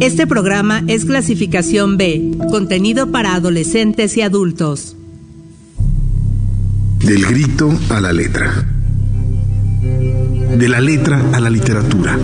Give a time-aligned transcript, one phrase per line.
[0.00, 4.96] Este programa es clasificación B, contenido para adolescentes y adultos.
[6.98, 8.66] Del grito a la letra.
[10.58, 12.18] De la letra a la literatura.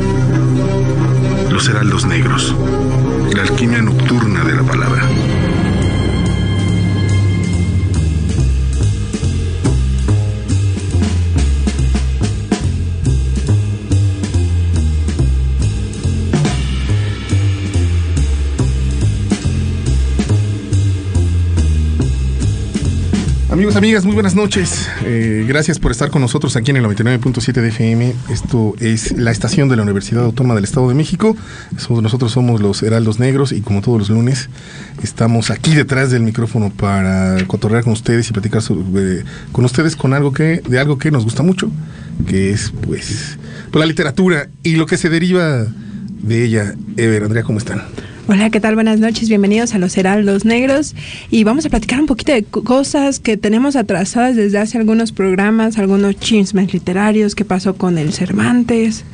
[1.52, 2.52] Los heraldos negros.
[3.32, 5.08] La alquimia nocturna de la palabra.
[23.60, 24.88] Amigos, amigas, muy buenas noches.
[25.04, 28.14] Eh, gracias por estar con nosotros aquí en el 99.7 de FM.
[28.30, 31.36] Esto es la estación de la Universidad Autónoma del Estado de México.
[31.90, 34.48] Nosotros somos los Heraldos Negros y como todos los lunes
[35.02, 40.14] estamos aquí detrás del micrófono para cotorrear con ustedes y platicar sobre, con ustedes con
[40.14, 41.70] algo que de algo que nos gusta mucho,
[42.26, 43.36] que es pues,
[43.70, 45.66] pues la literatura y lo que se deriva
[46.22, 46.74] de ella.
[46.96, 47.82] Ever, Andrea, ¿cómo están?
[48.32, 48.76] Hola, ¿qué tal?
[48.76, 50.94] Buenas noches, bienvenidos a los Heraldos Negros
[51.32, 55.78] y vamos a platicar un poquito de cosas que tenemos atrasadas desde hace algunos programas,
[55.78, 59.04] algunos chismes literarios, qué pasó con el Cervantes,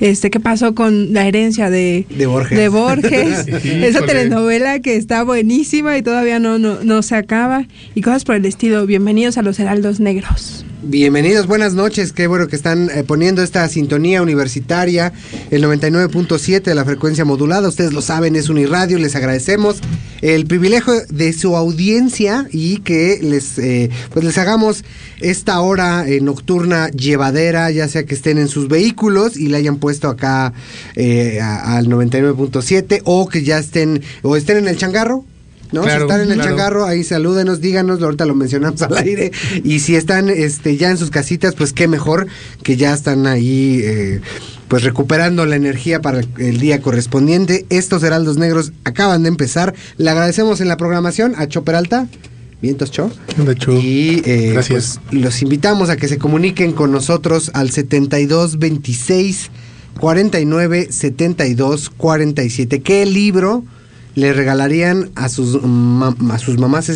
[0.00, 5.22] este, qué pasó con la herencia de, de Borges, de Borges esa telenovela que está
[5.22, 8.84] buenísima y todavía no, no, no se acaba y cosas por el estilo.
[8.84, 10.66] Bienvenidos a los Heraldos Negros.
[10.80, 12.12] Bienvenidos, buenas noches.
[12.12, 15.12] Qué bueno que están eh, poniendo esta sintonía universitaria,
[15.50, 17.68] el 99.7 de la frecuencia modulada.
[17.68, 18.96] Ustedes lo saben, es Uniradio.
[18.98, 19.80] Les agradecemos
[20.22, 24.84] el privilegio de su audiencia y que les, eh, pues les hagamos
[25.20, 29.78] esta hora eh, nocturna llevadera, ya sea que estén en sus vehículos y le hayan
[29.78, 35.24] puesto acá al 99.7 o que ya estén o estén en el changarro
[35.72, 35.84] ¿no?
[35.84, 39.32] si están en el changarro, ahí salúdenos, díganos, ahorita lo mencionamos al aire.
[39.64, 42.26] Y si están este, ya en sus casitas, pues qué mejor
[42.62, 43.80] que ya están ahí.
[43.82, 44.20] Eh,
[44.68, 47.64] pues recuperando la energía para el día correspondiente.
[47.70, 49.74] Estos Heraldos Negros acaban de empezar.
[49.96, 52.06] Le agradecemos en la programación a Cho Peralta.
[52.60, 53.10] Vientos Cho.
[53.80, 55.00] Y eh, Gracias.
[55.08, 59.50] Pues, los invitamos a que se comuniquen con nosotros al 7226
[59.98, 62.82] 49 72 47.
[62.82, 63.64] ¿Qué libro?
[64.14, 66.90] Le regalarían a sus, a sus mamás,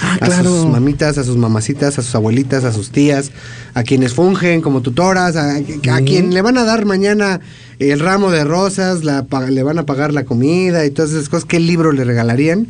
[0.00, 3.32] ah, a sus mamitas, a sus mamacitas, a sus abuelitas, a sus tías,
[3.74, 5.60] a quienes fungen como tutoras, a,
[6.04, 7.40] quien le van a dar mañana
[7.78, 11.46] el ramo de rosas, la, le van a pagar la comida y todas esas cosas,
[11.46, 12.68] ¿qué libro le regalarían?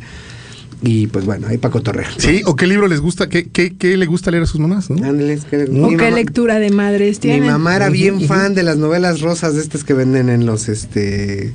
[0.85, 2.11] Y pues bueno, ahí para cotorrear.
[2.17, 4.89] Sí, o qué libro les gusta, qué, qué, qué le gusta leer a sus mamás,
[4.89, 4.95] ¿no?
[4.97, 7.43] o qué lectura de madres tienen.
[7.43, 10.67] Mi mamá era bien fan de las novelas rosas de estas que venden en los
[10.67, 11.53] este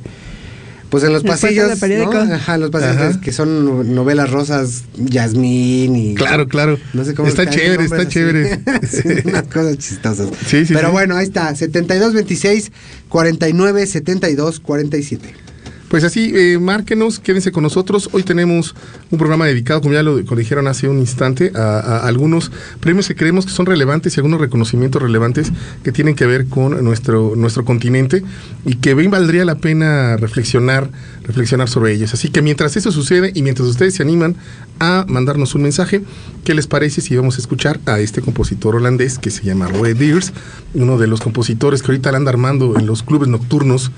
[0.90, 2.12] pues en los pasillos, ¿no?
[2.12, 6.14] Ajá, los pasillos que son novelas rosas, Yasmín y...
[6.14, 6.78] Claro, claro.
[6.94, 7.28] No sé cómo...
[7.28, 8.60] Está chévere, está chévere.
[9.24, 10.28] unas cosas chistosas.
[10.46, 12.72] Sí, sí, Pero bueno, ahí está, 7226
[13.08, 15.47] 49 72 47.
[15.88, 18.10] Pues así, eh, márquenos, quédense con nosotros.
[18.12, 18.74] Hoy tenemos
[19.10, 23.46] un programa dedicado, como ya lo, dijeron hace un instante, a, algunos premios que creemos
[23.46, 25.50] que son relevantes y algunos reconocimientos relevantes
[25.82, 28.22] que tienen que ver con nuestro, nuestro continente
[28.66, 30.90] y que bien valdría la pena reflexionar,
[31.22, 32.12] reflexionar sobre ellos.
[32.12, 34.36] Así que mientras eso sucede y mientras ustedes se animan
[34.80, 36.02] a mandarnos un mensaje,
[36.44, 39.94] ¿qué les parece si vamos a escuchar a este compositor holandés que se llama Roy
[39.94, 40.34] Deers,
[40.74, 43.90] uno de los compositores que ahorita anda armando en los clubes nocturnos?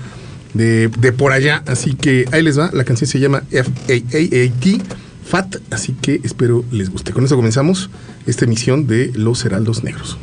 [0.53, 1.63] De, por allá.
[1.67, 2.69] Así que ahí les va.
[2.73, 4.81] La canción se llama F-A-A-A-T.
[5.23, 7.13] FAT, así que espero les guste.
[7.13, 7.89] Con eso comenzamos
[8.25, 10.17] esta emisión de Los Heraldos Negros.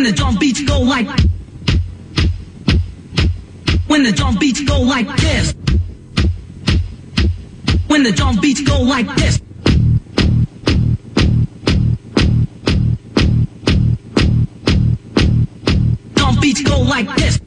[0.00, 1.06] When the drum beats go like
[3.86, 5.54] When the drum beats go like this.
[7.86, 9.42] When the drum beats go like this.
[16.14, 17.40] Drum beats go like this.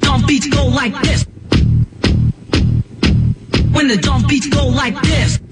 [0.00, 1.26] Drum beats go like this.
[3.70, 5.45] When the drum beats go like this.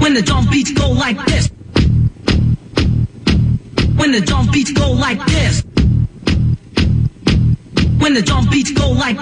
[0.00, 1.50] When the drum beats go like this.
[3.96, 5.62] When the drum beats go like this.
[7.98, 9.18] When the drum beats go like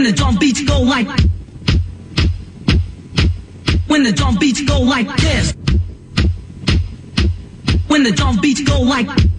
[0.00, 1.06] When the drum beats go like.
[3.86, 5.52] When the drum beats go like this.
[7.86, 9.29] When the drum beats go like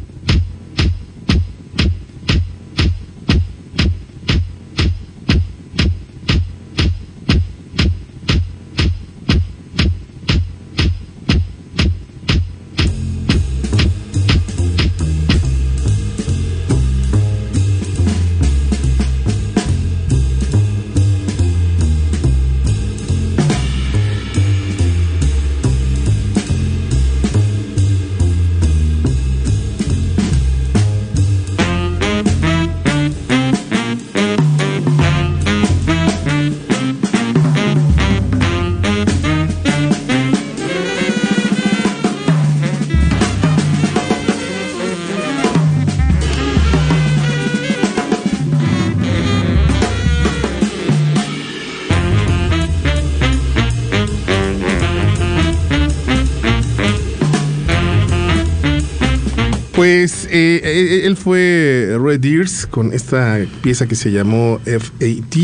[59.81, 65.35] Pues eh, eh, él fue Red Ears con esta pieza que se llamó FAT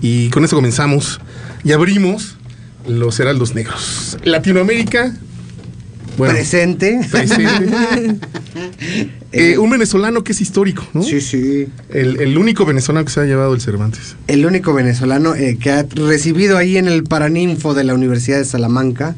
[0.00, 1.20] y con eso comenzamos
[1.64, 2.36] y abrimos
[2.86, 4.16] los Heraldos Negros.
[4.22, 5.12] Latinoamérica.
[6.16, 7.00] Bueno, Presente.
[7.10, 8.16] presente.
[9.32, 11.02] Eh, un venezolano que es histórico, ¿no?
[11.02, 11.66] Sí, sí.
[11.88, 14.14] El, el único venezolano que se ha llevado el Cervantes.
[14.28, 18.44] El único venezolano eh, que ha recibido ahí en el Paraninfo de la Universidad de
[18.44, 19.16] Salamanca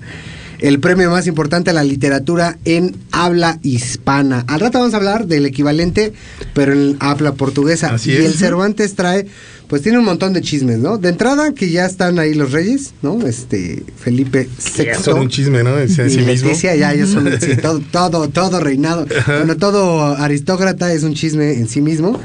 [0.61, 4.45] el premio más importante a la literatura en habla hispana.
[4.49, 6.13] Al rato vamos a hablar del equivalente,
[6.55, 7.95] pero en habla portuguesa.
[7.95, 8.25] Así y es.
[8.25, 9.27] el Cervantes trae,
[9.69, 10.99] pues tiene un montón de chismes, ¿no?
[10.99, 13.27] De entrada, que ya están ahí los reyes, ¿no?
[13.27, 14.85] Este, Felipe VI.
[14.85, 15.79] Ya son un chisme, ¿no?
[15.79, 16.51] En sí mismo.
[16.53, 19.07] Ya ellos son sí, todo, todo, todo reinado.
[19.27, 22.19] Bueno, todo aristócrata es un chisme en sí mismo.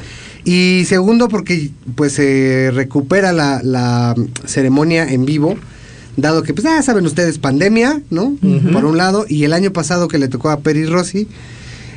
[0.43, 5.55] Y segundo, porque pues se recupera la, la ceremonia en vivo,
[6.17, 8.35] dado que, pues ya saben ustedes, pandemia, ¿no?
[8.71, 11.27] Por un lado, y el año pasado que le tocó a Peri Rossi,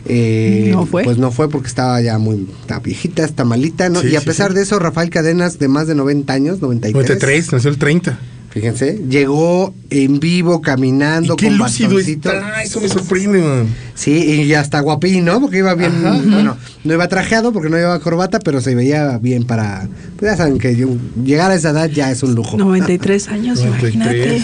[0.07, 1.05] eh, No fue.
[1.05, 4.01] Pues no fue porque estaba ya muy está viejita, está malita, ¿no?
[4.01, 4.57] Sí, y a sí, pesar sí.
[4.57, 8.19] de eso, Rafael Cadenas, de más de 90 años, 93, 93, nació el 30.
[8.55, 13.67] Fíjense, llegó en vivo, caminando, Y qué con lúcido está, eso me sorprende, man.
[13.95, 15.41] Sí, y hasta guapín, ¿no?
[15.41, 16.21] Porque iba bien, Ajá.
[16.25, 20.37] bueno, no iba trajeado porque no llevaba corbata, pero se veía bien para, pues ya
[20.37, 22.57] saben que yo- llegar a esa edad ya es un lujo.
[22.57, 23.95] 93 años, 93.
[23.95, 24.43] imagínate.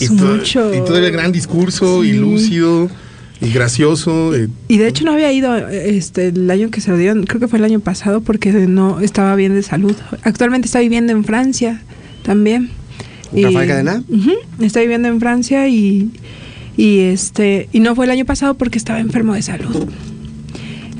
[0.00, 0.74] Y, Es mucho.
[0.74, 2.88] y todavía gran discurso y lúcido
[3.40, 4.34] y gracioso.
[4.34, 7.40] eh, Y de hecho no había ido este el año que se lo dieron, creo
[7.40, 9.94] que fue el año pasado porque no estaba bien de salud.
[10.22, 11.82] Actualmente está viviendo en Francia
[12.22, 12.70] también.
[13.42, 14.02] ¿Rafael Cadena?
[14.08, 16.10] Ujú, está viviendo en Francia y,
[16.76, 19.88] y este y no fue el año pasado porque estaba enfermo de salud.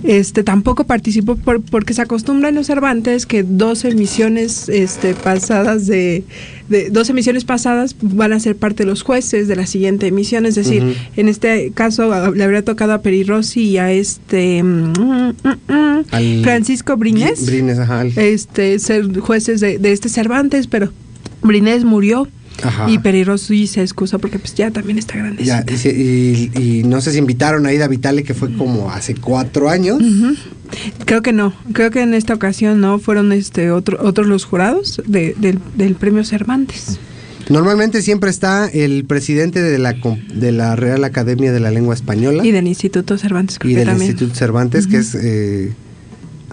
[0.03, 5.87] Este tampoco participó por- porque se acostumbra en los Cervantes que dos emisiones este, pasadas
[5.89, 6.23] de,
[6.69, 10.47] de dos emisiones pasadas van a ser parte de los jueces de la siguiente emisión,
[10.47, 14.63] es decir, en este caso a- le habría tocado a Peri Rossi y a este
[14.63, 18.05] mm, mm, mm, Francisco Brines, Brines, ajá.
[18.05, 20.93] este ser jueces de, de este Cervantes, pero
[21.47, 22.29] Brines murió
[22.63, 22.91] Ajá.
[22.91, 25.43] y Peri Rossi se excusa porque pues ya también está grande.
[25.45, 29.69] Y, y- y no sé si invitaron a Ida Vitale, que fue como hace cuatro
[29.69, 30.03] años.
[31.05, 35.01] Creo que no, creo que en esta ocasión no fueron este otro, otros los jurados
[35.07, 36.99] de- del, del premio Cervantes.
[37.49, 39.95] Normalmente siempre está el presidente de la,
[40.35, 43.79] de la Real Academia de la Lengua Española Y del Instituto Cervantes, creo y que
[43.81, 44.11] del también.
[44.11, 45.15] Instituto Cervantes, que es...
[45.15, 45.73] eh,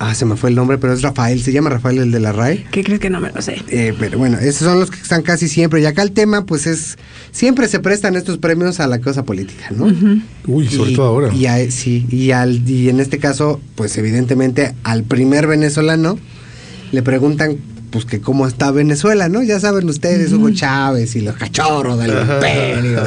[0.03, 2.31] ah, se me fue el nombre, pero es Rafael, se llama Rafael el de la
[2.31, 2.65] RAE.
[2.71, 3.61] ¿Qué crees que no me lo sé?
[3.69, 5.81] Eh, pero bueno, esos son los que están casi siempre.
[5.81, 6.97] Y acá el tema, pues es...
[7.31, 9.85] Siempre se prestan estos premios a la cosa política, ¿no?
[10.47, 11.33] uy, sobre Y- todo ahora.
[11.33, 16.19] Y a- sí, y, al, y en este caso, pues evidentemente al primer venezolano
[16.91, 17.57] le preguntan
[17.89, 19.43] pues que cómo está Venezuela, ¿no?
[19.43, 23.03] Ya saben ustedes, Hugo Chávez y los cachorros del imperio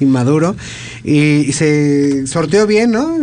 [0.00, 0.56] y, y Maduro.
[1.04, 3.16] Y, se sorteó bien, ¿no?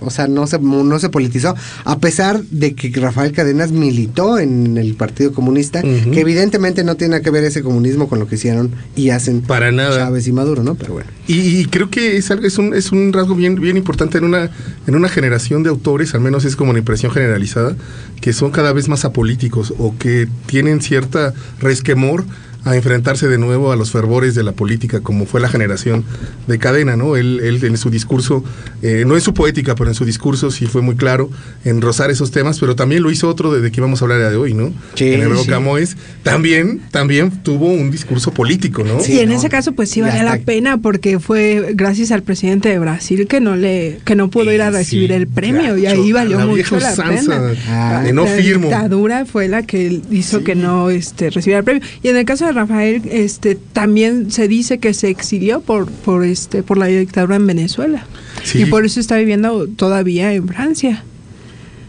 [0.00, 1.54] O sea, no se, no se politizó.
[1.84, 7.22] A pesar de que Rafael Cadenas militó en el Partido Comunista, que evidentemente no tiene
[7.22, 9.96] que ver ese comunismo con lo que hicieron y hacen Para nada.
[9.96, 10.74] Chávez y Maduro, ¿no?
[10.74, 11.08] Pero bueno.
[11.28, 14.24] Y, y creo que es, algo- es, un, es un rasgo bien, bien importante en
[14.24, 14.50] una,
[14.86, 17.76] en una generación de autores, al menos es como una impresión generalizada,
[18.20, 22.24] que son cada vez más apolíticos o que tienen cierta resquemor
[22.64, 26.04] a enfrentarse de nuevo a los fervores de la política, como fue la generación
[26.46, 27.16] de Cadena, ¿no?
[27.16, 28.44] Él, él en su discurso,
[28.82, 31.30] eh, no en su poética, pero en su discurso sí fue muy claro
[31.64, 34.30] en rozar esos temas, pero también lo hizo otro de, de que íbamos a hablar
[34.30, 34.72] de hoy, ¿no?
[34.94, 35.48] Sí, en el sí.
[35.48, 39.00] Camoes, también, también tuvo un discurso político, ¿no?
[39.00, 39.34] Sí, y en no.
[39.36, 43.40] ese caso, pues sí valía la pena porque fue gracias al presidente de Brasil que
[43.40, 46.46] no le que no pudo ir a Sí, recibir el premio y ahí valió la
[46.46, 47.54] mucho la usanza pena.
[47.68, 48.68] Ah, de no la firmo.
[48.68, 50.44] dictadura fue la que hizo Sí.
[50.44, 51.82] que no este recibiera el premio.
[52.02, 56.24] Y en el caso de Rafael, este también se dice que se exilió por por
[56.24, 58.06] este por la dictadura en Venezuela.
[58.44, 58.62] Sí.
[58.62, 61.04] Y por eso está viviendo todavía en Francia.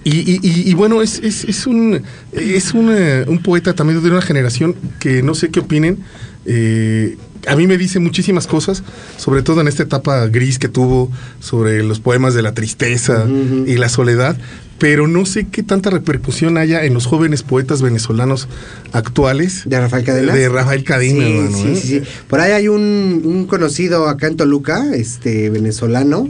[0.03, 2.01] Y, y- y- y bueno, es, es, es un,
[2.33, 5.99] es un, eh, un poeta también de una generación que no sé qué opinen.
[6.45, 8.83] eh, a mí me dice muchísimas cosas,
[9.17, 13.25] sobre todo en esta etapa gris que tuvo sobre los poemas de la tristeza
[13.67, 14.37] y la soledad,
[14.79, 18.47] pero no sé qué tanta repercusión haya en los jóvenes poetas venezolanos
[18.93, 19.63] actuales.
[19.65, 20.35] ¿De Rafael Cadenas?
[20.35, 21.75] De Rafael Cadena, Sí, hermano, sí, ¿eh?
[21.75, 22.01] sí, sí.
[22.29, 26.27] Por ahí hay un, un conocido acá en Toluca, este venezolano,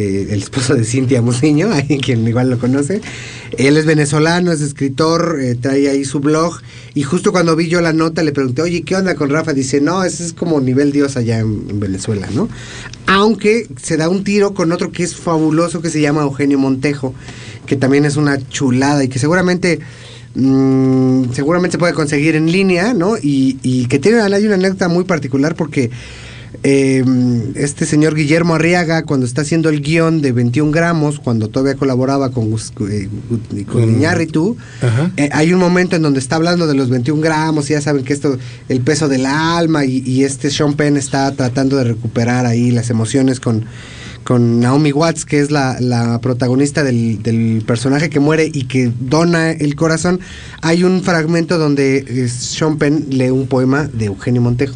[0.00, 3.00] eh, el esposo de Cintia Musiño, hay quien igual lo conoce.
[3.58, 6.60] Él es venezolano, es escritor, eh, trae ahí su blog.
[6.94, 9.52] Y justo cuando vi yo la nota le pregunté, oye, ¿qué onda con Rafa?
[9.52, 12.48] Dice, no, ese es como nivel Dios allá en, en Venezuela, ¿no?
[13.06, 17.14] Aunque se da un tiro con otro que es fabuloso que se llama Eugenio Montejo,
[17.66, 19.80] que también es una chulada y que seguramente
[20.34, 23.16] mm, seguramente se puede conseguir en línea, ¿no?
[23.16, 25.90] Y, y que tiene hay una anécdota muy particular porque
[26.62, 27.04] eh,
[27.54, 32.30] este señor Guillermo Arriaga, cuando está haciendo el guion de 21 gramos, cuando todavía colaboraba
[32.30, 32.54] con,
[32.90, 33.08] eh,
[33.66, 34.56] con Iñárritu,
[35.16, 38.04] eh, hay un momento en donde está hablando de los 21 gramos y ya saben
[38.04, 38.36] que esto,
[38.68, 42.90] el peso del alma y, y este Sean Penn está tratando de recuperar ahí las
[42.90, 43.64] emociones con,
[44.24, 48.92] con Naomi Watts, que es la, la protagonista del, del personaje que muere y que
[49.00, 50.20] dona el corazón.
[50.62, 54.74] Hay un fragmento donde eh, Sean Penn lee un poema de Eugenio Montejo.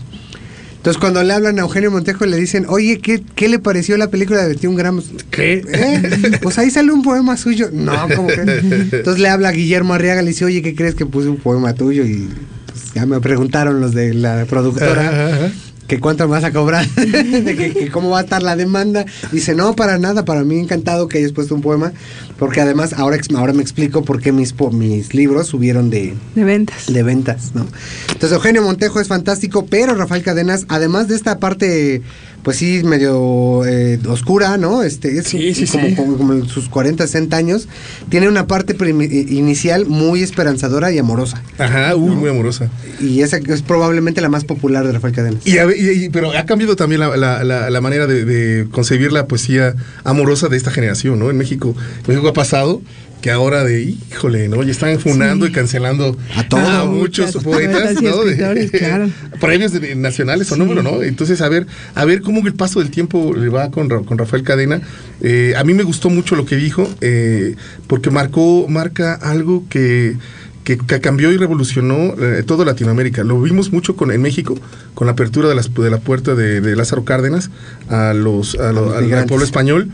[0.84, 4.10] Entonces cuando le hablan a Eugenio Montejo le dicen, oye, ¿qué, qué le pareció la
[4.10, 5.06] película de 21 gramos?
[5.30, 5.62] ¿Qué?
[5.66, 6.38] ¿Eh?
[6.42, 7.70] Pues ahí sale un poema suyo.
[7.72, 8.42] No, ¿cómo que?
[8.42, 11.72] Entonces le habla a Guillermo Arriaga, le dice, oye, ¿qué crees que puse un poema
[11.72, 12.04] tuyo?
[12.04, 12.28] Y
[12.66, 15.52] pues, ya me preguntaron los de la productora Ajá, ajá.
[15.86, 19.04] Que cuánto vas a cobrar, de que, que cómo va a estar la demanda.
[19.32, 21.92] Dice, no, para nada, para mí encantado que hayas puesto un poema,
[22.38, 26.44] porque además ahora, ahora me explico por qué mis, po- mis libros subieron de, De
[26.44, 26.86] ventas.
[26.92, 27.66] de ventas, ¿no?
[28.08, 32.00] Entonces Eugenio Montejo es fantástico, pero Rafael Cadenas, además de esta parte
[32.44, 34.82] pues sí, medio eh, oscura, ¿no?
[34.84, 35.94] Este, es Sí, sí, como, sí.
[35.96, 37.66] como- como en sus 40, 60 años.
[38.10, 38.76] Tiene una parte
[39.10, 41.42] inicial muy esperanzadora y amorosa.
[41.58, 42.70] Ajá, uy, muy amorosa.
[43.00, 45.46] Y esa es probablemente la más popular de Rafael Cadenas.
[45.46, 49.10] Y, y- y- pero ha cambiado también la, la- la- la manera de, de concebir
[49.12, 49.74] la poesía
[50.04, 51.30] amorosa de esta generación, ¿no?
[51.30, 52.82] En México, en México ha pasado
[53.24, 54.62] que ahora de, híjole, ¿no?
[54.62, 55.50] Y están funando Sí.
[55.52, 56.86] y cancelando A todos.
[56.90, 57.94] muchos Muchas poetas,
[59.40, 61.02] premios de- nacionales o número, ¿no?
[61.02, 64.42] Entonces, a ver, a ver cómo el paso del tiempo le va con, con Rafael
[64.42, 64.82] Cadena.
[65.22, 70.16] Eh, a mí me gustó mucho lo que dijo, eh, porque marcó, marca algo que
[70.64, 73.22] que, que cambió y revolucionó eh, toda Latinoamérica.
[73.22, 74.58] Lo vimos mucho con, en México,
[74.94, 77.50] con la apertura de, las, de la puerta de, de Lázaro Cárdenas
[77.90, 79.90] a los, a lo- los al- pueblo español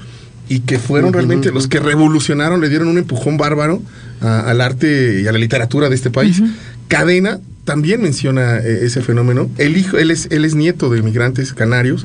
[0.50, 3.80] y que fueron realmente los que revolucionaron, le dieron un empujón bárbaro
[4.20, 6.42] a- al arte y a la literatura de este país.
[6.88, 9.48] Cadena también menciona eh, ese fenómeno.
[9.58, 12.04] El hijo, él es, él es nieto de migrantes canarios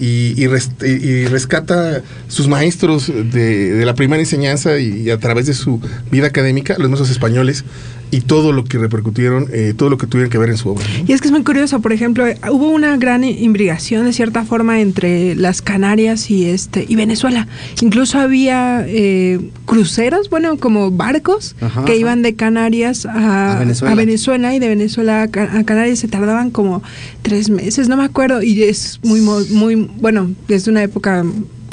[0.00, 5.46] y, y res- y- rescata sus maestros de, de la primera enseñanza y, a través
[5.46, 7.64] de su vida académica, los maestros españoles,
[8.10, 10.84] y todo lo que repercutieron, eh, todo lo que tuvieron que ver en su obra.
[10.98, 11.04] ¿no?
[11.08, 14.44] Y es que es muy curioso, por ejemplo, eh, hubo una gran imbricación de cierta
[14.44, 17.48] forma entre las Canarias y este y Venezuela.
[17.82, 22.00] Incluso había eh, cruceros, bueno, como barcos Ajá, que ajá.
[22.00, 23.92] iban de Canarias a, A Venezuela.
[23.92, 26.82] a Venezuela y de Venezuela a, Ca- a Canarias se tardaban como
[27.22, 31.24] tres meses, no me acuerdo, y es muy muy bueno, desde una época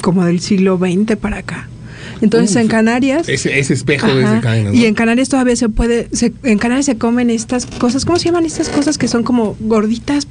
[0.02, 1.68] como del siglo XX para acá.
[2.20, 4.40] Entonces en Canarias Ese, ese espejo Ajá.
[4.40, 4.76] desde.
[4.76, 8.26] Y en Canarias todavía se puede, se- en Canarias se comen estas cosas, ¿cómo se
[8.26, 10.26] llaman estas cosas que son como gorditas?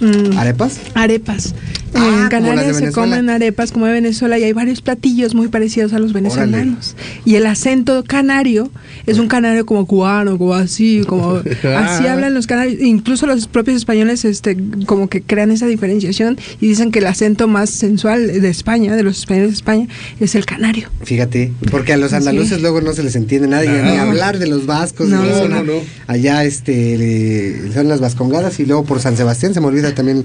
[0.00, 0.78] Mm, ¿Arepas?
[0.94, 1.54] arepas.
[1.94, 5.94] Ah, en Canarias se comen arepas como de Venezuela y hay varios platillos muy parecidos
[5.94, 6.94] a los venezolanos.
[7.24, 8.70] Y el acento canario
[9.06, 11.36] es un canario como cubano, como así, como
[11.76, 12.12] así Ah.
[12.12, 12.80] hablan los canarios.
[12.82, 14.56] Incluso los propios españoles este
[14.86, 19.02] como que crean esa diferenciación y dicen que el acento más sensual de España, de
[19.02, 19.88] los españoles de España,
[20.20, 20.88] es el canario.
[21.04, 22.62] Fíjate, porque a los andaluces Sí.
[22.62, 23.82] luego no se les entiende y No.
[23.90, 25.56] ni hablar de los vascos, No, de la no, zona.
[25.62, 25.80] no, no.
[26.06, 30.24] Allá este, le- son las vascongadas y luego por San Sebastián se me olvida también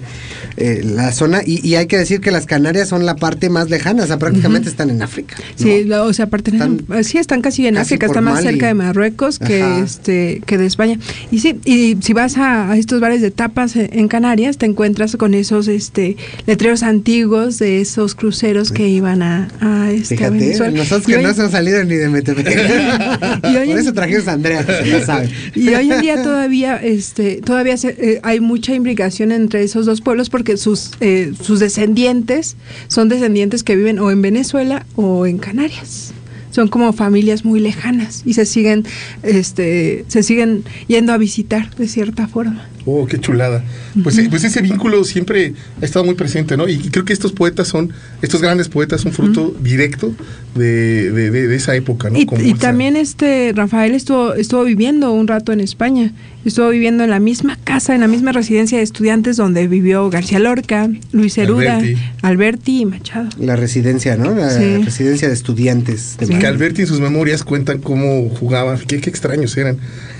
[0.57, 1.41] eh, la zona.
[1.45, 4.17] Y, y hay que decir que las Canarias son la parte más lejana, o sea,
[4.17, 5.35] prácticamente están en África.
[5.37, 5.43] ¿no?
[5.55, 8.47] Sí, lo- o sea, pertenecen, Están sí, están casi en casi África, están más Mali.
[8.47, 9.79] cerca de Marruecos que Ajá.
[9.83, 10.99] este que de España.
[11.31, 14.65] Y sí, y si vas a, a estos bares de tapas en, en Canarias, te
[14.65, 20.17] encuentras con esos este letreros antiguos de esos cruceros que iban a, a, este, a
[20.17, 20.77] Fíjate, Venezuela.
[20.77, 22.47] nosotros que hoy- no hemos salido ni de Metepec.
[23.43, 25.29] Y hoy Por en- eso trajimos a Andrea, que se la sabe.
[25.55, 30.01] Y hoy en día todavía, este, todavía se- eh, hay mucha imbricación entre esos dos
[30.01, 32.55] pueblos porque sus, eh, sus descendientes
[32.87, 36.13] son descendientes que viven o en Venezuela o en Canarias.
[36.51, 38.85] Son como familias muy lejanas y se siguen,
[39.23, 42.67] este, se siguen yendo a visitar de cierta forma.
[42.85, 43.63] Oh, qué chulada.
[44.03, 46.67] Pues, eh, pues ese vínculo siempre ha estado muy presente, ¿no?
[46.67, 50.13] Y creo que estos poetas son, estos grandes poetas son fruto directo
[50.55, 52.19] de, de- de- de esa época, ¿no?
[52.19, 56.11] Y, también este Rafael estuvo, estuvo viviendo un rato en España.
[56.43, 60.39] Estuvo viviendo en la misma casa, en la misma residencia de estudiantes donde vivió García
[60.39, 62.01] Lorca, Luis Cerura, Alberti.
[62.21, 63.29] Alberti, y Machado.
[63.39, 64.35] La residencia, ¿no?
[64.35, 64.83] La Sí.
[64.83, 66.17] residencia de estudiantes.
[66.19, 66.33] de Sí.
[66.35, 66.47] Que.
[66.47, 69.77] Alberti en sus memorias cuentan cómo jugaban, qué, qué extraños eran,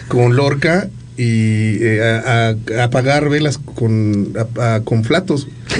[0.08, 5.48] con Lorca y eh, a, apagar velas con, a- a- con flatos.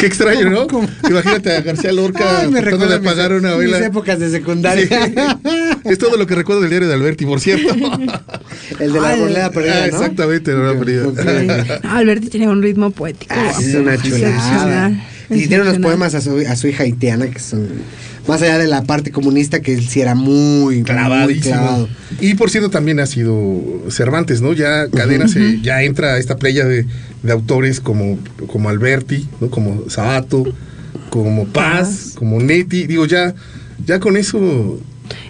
[0.00, 0.66] qué extraño, ¿no?
[1.08, 3.86] Imagínate a García Lorca Ay, me de apagar mis, una mis vela.
[3.86, 4.86] épocas de secundaria.
[4.86, 5.14] Sí.
[5.84, 7.74] Es todo lo que recuerdo del diario de Alberti, por cierto.
[8.78, 9.96] El de la Ay, arboleda perdida, Ah, ¿no?
[9.96, 11.02] Exactamente, la perdida.
[11.82, 13.34] No, Alberti tenía un ritmo poético.
[13.36, 14.92] Ah, es una chulada.
[15.30, 17.68] Y tiene unos poemas a su, a su hija haitiana que son,
[18.28, 21.88] más allá de la parte comunista, que él sí era muy, clavado.
[22.20, 24.52] Y por cierto, también ha sido Cervantes, ¿no?
[24.52, 26.86] Ya Cadena se, ya entra a esta playa de,
[27.22, 29.50] de autores como, como Alberti, ¿no?
[29.50, 30.44] Como Sabato,
[31.10, 32.12] como Paz, Paz.
[32.14, 32.86] como Neti.
[32.86, 33.34] Digo, ya,
[33.86, 34.80] ya con eso.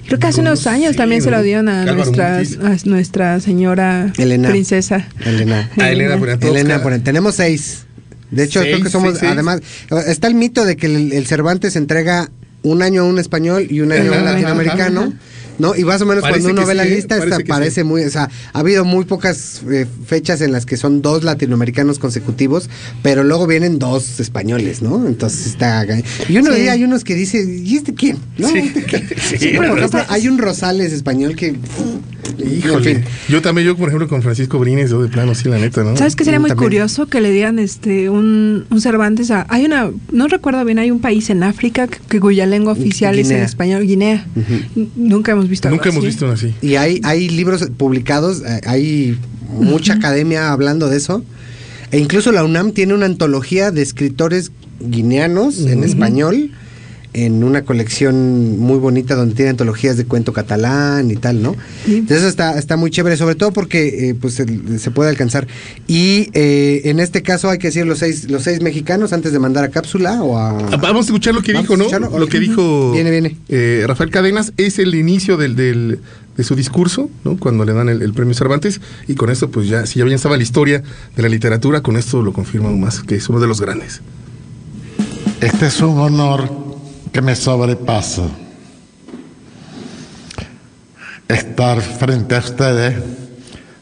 [0.07, 2.59] Creo que hace unos Sí, años también se lo dieron a, Álvaro nuestra, Mutis.
[2.59, 4.51] a nuestra señora Elena.
[4.51, 5.09] princesa.
[5.25, 5.71] Elena.
[5.79, 6.61] A Elena Poniatowska.
[6.61, 7.85] Elena, Poniat- tenemos seis.
[8.31, 9.33] De hecho, Seis, creo que somos, seis, seis.
[9.33, 9.61] además,
[10.07, 12.31] está el mito de que el, el Cervantes entrega
[12.63, 15.01] un año a un español y un año a un Ajá, latinoamericano.
[15.01, 15.13] ajá.
[15.63, 15.77] ¿No?
[15.77, 17.49] Y más o menos Parece cuando uno que ve la sí, lista, Parece esta que
[17.49, 17.85] parece sí.
[17.87, 18.03] muy.
[18.03, 22.69] O sea, ha habido muy pocas eh, fechas en las que son dos latinoamericanos consecutivos,
[23.03, 25.07] pero luego vienen dos españoles, ¿no?
[25.07, 25.87] Entonces está.
[26.29, 26.63] Y uno Sí.
[26.63, 28.19] día hay unos que dice, ¿y este quién?
[28.39, 28.49] ¿No?
[28.49, 28.59] Sí.
[28.59, 29.09] ¿Este quién?
[29.23, 31.55] Sí, Sí, por ejemplo, hay un Rosales español que.
[32.39, 32.91] Híjole.
[32.91, 33.05] En fin.
[33.29, 35.97] Yo también, yo por ejemplo, con Francisco Brines, yo de plano, sí, la neta, ¿no?
[35.97, 36.65] ¿Sabes qué sería muy También.
[36.67, 40.91] curioso que le dieran este un, un Cervantes a hay una no recuerdo bien hay
[40.91, 44.27] un país en África que, que cuya lengua oficial es el español Guinea
[44.97, 46.07] nunca hemos visto Nunca hemos así.
[46.07, 46.55] visto una así.
[46.61, 49.17] Y hay, hay libros publicados, eh, hay
[49.51, 51.25] mucha academia hablando de eso.
[51.91, 56.51] E incluso la UNAM tiene una antología de escritores guineanos en español
[57.15, 61.55] en una colección muy bonita donde tiene antologías de cuento catalán y tal, ¿no?
[61.87, 65.47] Entonces eso está, está muy chévere, sobre todo porque eh, pues se puede alcanzar.
[65.87, 69.39] Y eh, en este caso hay que decir los seis, los seis mexicanos antes de
[69.39, 70.57] mandar a cápsula o a...
[70.59, 71.87] Ah, Vamos a escuchar lo que dijo, ¿no?
[72.19, 73.37] Lo que dijo Viene, viene.
[73.49, 75.99] eh, Rafael Cadenas es el inicio del, del-
[76.37, 77.37] de su discurso, ¿no?
[77.37, 80.15] Cuando le dan el, el premio Cervantes y con esto, pues ya, si ya bien
[80.15, 80.83] estaba la historia
[81.15, 84.01] de la literatura, con esto lo confirma aún más, que es uno de los grandes.
[85.43, 86.72] Este es un honor
[87.13, 88.23] que me sobrepasa.
[91.29, 92.95] Estar frente a ustedes,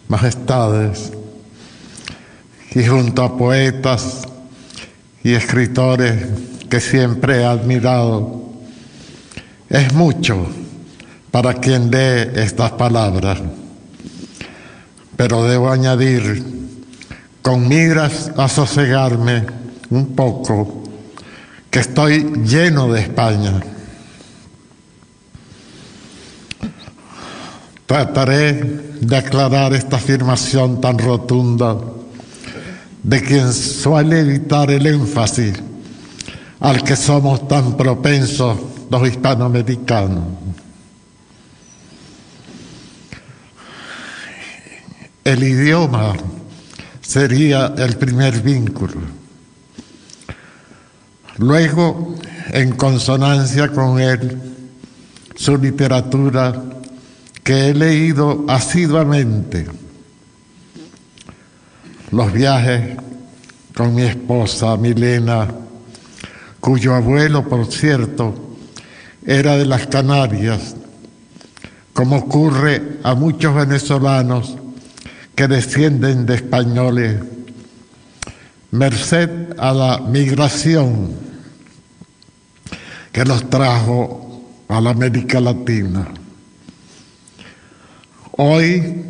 [0.09, 1.13] majestades,
[2.75, 4.23] y junto a poetas
[5.23, 6.27] y escritores
[6.69, 8.51] que siempre he admirado.
[9.69, 10.47] Es mucho
[11.31, 13.41] para quien lee estas palabras,
[15.17, 16.45] pero debo añadir,
[17.43, 19.47] con miras a sosegarme
[19.91, 20.85] un poco,
[21.71, 23.61] que estoy lleno de España.
[27.87, 28.53] Trataré
[29.01, 31.77] de aclarar esta afirmación tan rotunda
[33.03, 35.55] de quien suele evitar el énfasis
[36.61, 38.59] al que somos tan propensos
[38.91, 40.25] los hispanoamericanos.
[45.25, 46.15] El idioma
[47.01, 49.20] sería el primer vínculo.
[51.41, 52.17] Luego,
[52.53, 54.39] en consonancia con él,
[55.35, 56.53] su literatura
[57.43, 59.67] que he leído asiduamente,
[62.11, 62.95] los viajes
[63.75, 65.49] con mi esposa Milena,
[66.61, 68.35] cuyo abuelo, por cierto,
[69.25, 70.77] era de las Canarias,
[71.95, 74.57] como ocurre a muchos venezolanos
[75.35, 77.17] que descienden de españoles,
[78.73, 81.30] merced a la migración
[83.13, 86.07] que los trajo a la América Latina.
[88.33, 89.05] Hoy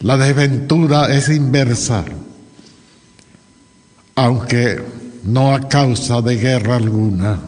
[0.00, 2.04] la desventura es inversa,
[4.14, 4.82] aunque
[5.24, 7.38] no a causa de guerra alguna.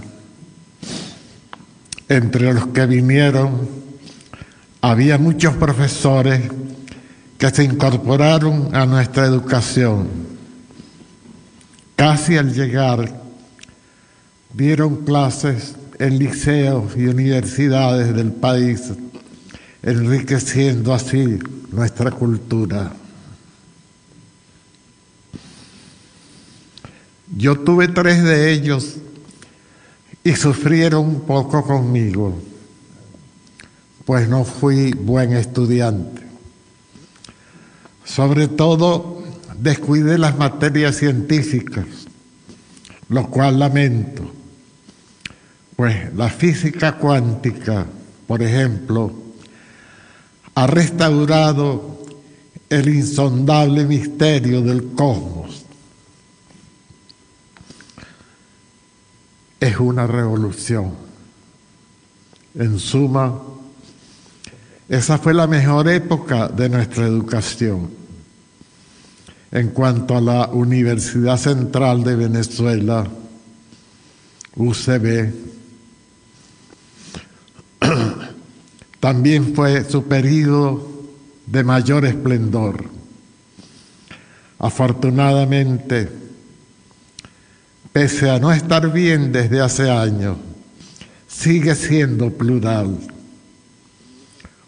[2.09, 3.69] Entre los que vinieron
[4.83, 6.43] había muchos profesores
[7.39, 10.09] que se incorporaron a nuestra educación.
[11.97, 13.22] Casi al llegar,
[14.55, 18.93] dieron clases en liceos y universidades del país,
[19.83, 21.39] enriqueciendo así
[21.71, 22.93] nuestra cultura.
[27.37, 28.97] Yo tuve tres de ellos
[30.23, 32.39] y sufrieron un poco conmigo,
[34.05, 36.23] pues no fui buen estudiante.
[38.05, 39.23] Sobre todo
[39.59, 41.87] descuidé las materias científicas,
[43.09, 44.31] lo cual lamento,
[45.83, 47.85] pues la física cuántica,
[48.29, 49.13] por ejemplo,
[50.55, 51.99] ha restaurado
[52.69, 55.65] el insondable misterio del cosmos.
[59.59, 60.93] Es una revolución.
[62.55, 63.43] En suma,
[64.89, 67.91] esa fue la mejor época de nuestra educación.
[69.51, 73.05] En cuanto a la Universidad Central de Venezuela,
[74.55, 75.52] UCB,
[79.03, 80.89] también fue su periodo
[81.45, 82.85] de mayor esplendor.
[84.61, 86.09] Afortunadamente,
[87.93, 90.37] pese a no estar bien desde hace años,
[91.27, 92.97] sigue siendo plural.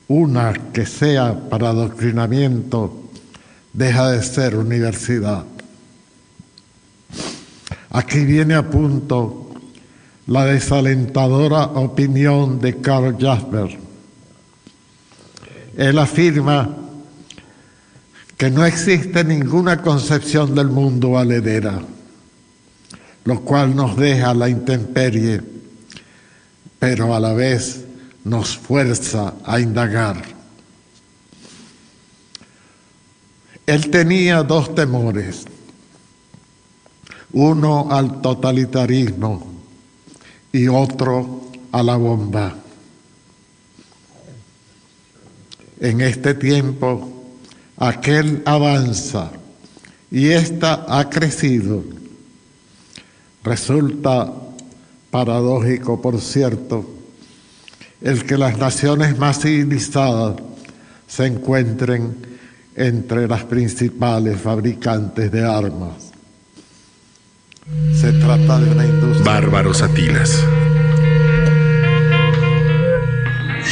[0.08, 3.04] Una que sea para adoctrinamiento
[3.72, 5.44] deja de ser universidad.
[7.90, 9.52] Aquí viene a punto
[10.26, 13.83] la desalentadora opinión de Karl Jasper.
[15.76, 16.76] Él afirma
[18.36, 21.80] que no existe ninguna concepción del mundo valedera,
[23.24, 25.40] lo cual nos deja la intemperie,
[26.78, 27.84] pero a la vez
[28.24, 30.22] nos fuerza a indagar.
[33.66, 35.44] Él tenía dos temores,
[37.32, 39.54] uno al totalitarismo
[40.52, 42.63] y otro a la bomba.
[45.84, 47.12] En este tiempo,
[47.76, 49.30] aquel avanza
[50.10, 51.84] y ésta ha crecido.
[53.42, 54.32] Resulta
[55.10, 56.88] paradójico, por cierto,
[58.00, 60.36] el que las naciones más civilizadas
[61.06, 62.16] se encuentren
[62.74, 66.12] entre las principales fabricantes de armas.
[67.94, 69.22] Se trata de una industria...
[69.22, 70.42] Bárbaros Atilas.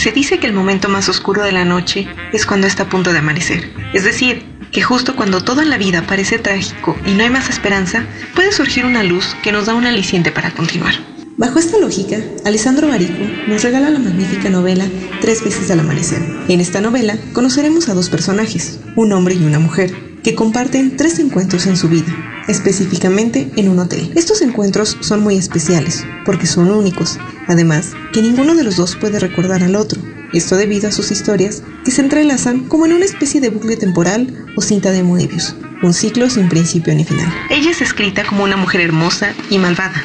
[0.03, 3.13] Se dice que el momento más oscuro de la noche es cuando está a punto
[3.13, 3.71] de amanecer.
[3.93, 7.49] Es decir, que justo cuando todo en la vida parece trágico y no hay más
[7.49, 10.97] esperanza, puede surgir una luz que nos da un aliciente para continuar.
[11.37, 14.87] Bajo esta lógica, Alessandro Barico nos regala la magnífica novela
[15.21, 16.21] Tres veces al amanecer.
[16.49, 21.21] En esta novela conoceremos a dos personajes, un hombre y una mujer, que comparten tres
[21.21, 22.13] encuentros en su vida,
[22.49, 24.13] específicamente en un hotel.
[24.15, 29.19] Estos encuentros son muy especiales, porque son únicos, además que ninguno de los dos puede
[29.19, 30.01] recordar al otro,
[30.33, 34.47] esto debido a sus historias que se entrelazan como en una especie de bucle temporal
[34.57, 37.33] o cinta de Moebius, un ciclo sin principio ni final.
[37.51, 40.03] Ella es escrita como una mujer hermosa y malvada,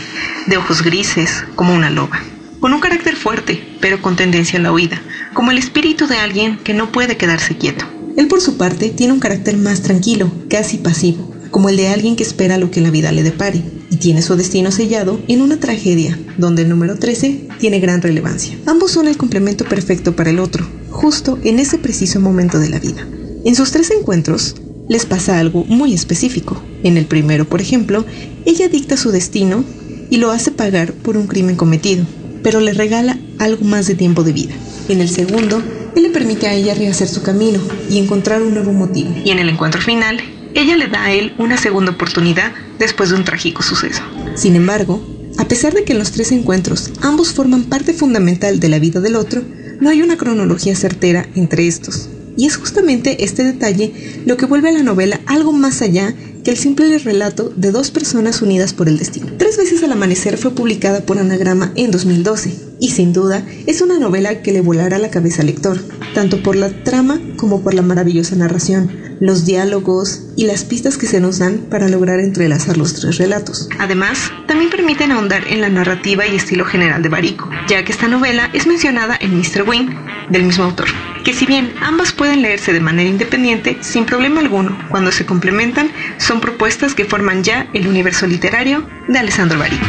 [0.47, 2.19] de ojos grises, como una loba,
[2.59, 5.01] con un carácter fuerte, pero con tendencia a la huida,
[5.33, 7.85] como el espíritu de alguien que no puede quedarse quieto.
[8.17, 12.15] Él por su parte tiene un carácter más tranquilo, casi pasivo, como el de alguien
[12.15, 15.59] que espera lo que la vida le depare, y tiene su destino sellado en una
[15.59, 18.57] tragedia, donde el número 13 tiene gran relevancia.
[18.65, 22.79] Ambos son el complemento perfecto para el otro, justo en ese preciso momento de la
[22.79, 23.07] vida.
[23.45, 24.55] En sus tres encuentros,
[24.89, 26.61] les pasa algo muy específico.
[26.83, 28.05] En el primero, por ejemplo,
[28.45, 29.63] ella dicta su destino
[30.09, 32.05] y lo hace pagar por un crimen cometido,
[32.43, 34.53] pero le regala algo más de tiempo de vida.
[34.89, 35.61] En el segundo,
[35.95, 39.09] él le permite a ella rehacer su camino y encontrar un nuevo motivo.
[39.25, 40.21] Y en el encuentro final,
[40.57, 44.01] ella le da a él una segunda oportunidad después de un trágico suceso.
[44.35, 45.05] Sin embargo,
[45.37, 48.99] a pesar de que en los tres encuentros ambos forman parte fundamental de la vida
[48.99, 49.43] del otro,
[49.79, 52.09] no hay una cronología certera entre estos.
[52.37, 56.51] Y es justamente este detalle lo que vuelve a la novela algo más allá que
[56.51, 59.33] el simple relato de dos personas unidas por el destino.
[59.37, 63.99] Tres veces al amanecer fue publicada por Anagrama en 2012 y sin duda es una
[63.99, 65.79] novela que le volará la cabeza al lector,
[66.17, 71.05] tanto por la trama como por la maravillosa narración, los diálogos y las pistas que
[71.05, 73.69] se nos dan para lograr entrelazar los tres relatos.
[73.77, 78.07] Además, también permiten ahondar en la narrativa y estilo general de Barico, ya que esta
[78.07, 79.61] novela es mencionada en Mr.
[79.67, 79.89] Wing,
[80.31, 80.87] del mismo autor,
[81.23, 85.91] que si bien ambas pueden leerse de manera independiente, sin problema alguno, cuando se complementan,
[86.17, 89.85] son propuestas que forman ya el universo literario de Alessandro Barico.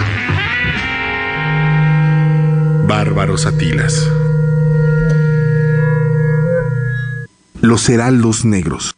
[2.87, 4.07] Bárbaros Atilas.
[7.61, 8.95] Los heraldos negros.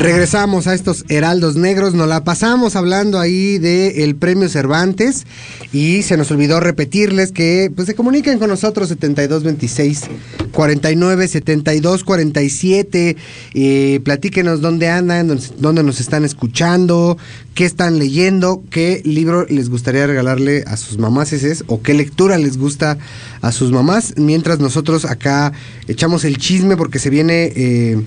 [0.00, 5.26] Regresamos a estos heraldos negros, nos la pasamos hablando ahí del premio Cervantes
[5.74, 10.04] y se nos olvidó repetirles que pues se comuniquen con nosotros 7226
[10.52, 13.16] 49 72 47
[13.52, 17.18] eh, platíquenos dónde andan, dónde- dónde nos están escuchando,
[17.54, 22.38] qué están leyendo, qué libro les gustaría regalarle a sus mamás es o qué lectura
[22.38, 22.96] les gusta
[23.42, 25.52] a sus mamás, mientras nosotros acá
[25.88, 28.00] echamos el chisme porque se viene eh,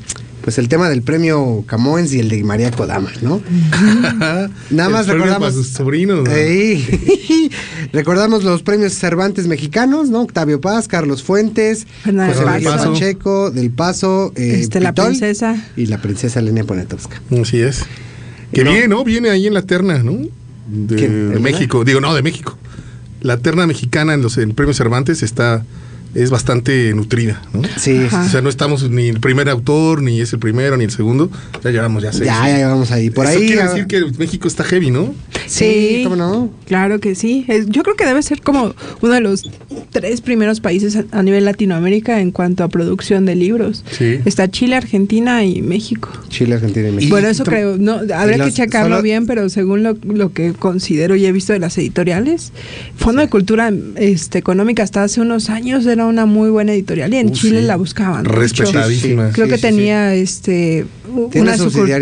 [0.43, 3.41] pues el tema del premio Camoens y el de María Kodama, ¿no?
[4.69, 5.39] Nada más El recordamos.
[5.39, 6.31] para sus sobrinos, ¿no?
[6.31, 7.49] Ey.
[7.93, 10.21] recordamos los premios Cervantes mexicanos, ¿no?
[10.21, 12.75] Octavio Paz, Carlos Fuentes, José María.
[12.77, 15.55] Pacheco, Del Paso, eh, Este, la Pitol princesa.
[15.77, 17.21] y la princesa Elena Poniatowska.
[17.41, 17.83] Así es.
[18.51, 18.71] Que No.
[18.71, 19.03] bien, ¿no?
[19.03, 20.11] Viene ahí en la terna, ¿no?
[20.67, 21.29] De, ¿Quién?
[21.29, 21.83] de ¿El México.
[21.83, 22.57] Digo, no, de México.
[23.21, 25.63] La terna mexicana en los en el premio Cervantes está
[26.15, 27.61] es bastante nutrida, ¿no?
[27.77, 27.97] Sí.
[28.05, 28.25] Ajá.
[28.25, 31.29] O sea, no estamos ni el primer autor, ni es el primero, ni el segundo.
[31.63, 32.25] Ya llevamos ya seis.
[32.25, 33.09] Ya, ya vamos ahí.
[33.09, 33.47] Por Eso ahí.
[33.47, 35.13] quiere decir que México está heavy, ¿no?
[35.47, 36.49] Sí, ¿cómo no?
[36.67, 37.45] Claro que sí.
[37.67, 39.49] Yo creo que debe ser como uno de los
[39.91, 43.83] tres primeros países a, nivel Latinoamérica en cuanto a producción de libros.
[43.91, 44.19] Sí.
[44.25, 46.09] Está Chile, Argentina y México.
[46.29, 47.11] Chile, Argentina y México.
[47.11, 47.77] bueno, eso creo.
[47.77, 51.31] No, habría los- que checarlo solo- bien, pero según lo, lo que considero y he
[51.31, 52.51] visto de las editoriales,
[52.97, 57.17] Fondo de Cultura este, Económica hasta hace unos años era una muy buena editorial y
[57.17, 57.65] en Uh, Chile sí.
[57.67, 58.25] la buscaban.
[58.25, 59.31] Respetadísima.
[59.31, 60.85] Creo Sí, que sí, tenía este
[61.33, 61.57] una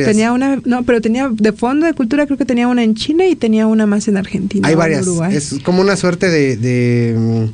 [0.05, 3.29] tenía una no, pero tenía de fondo de cultura creo que tenía una en Chile
[3.29, 4.67] y tenía una más en Argentina.
[4.67, 5.07] Hay en varias.
[5.07, 5.35] Uruguay.
[5.35, 7.49] Es como una suerte de, de,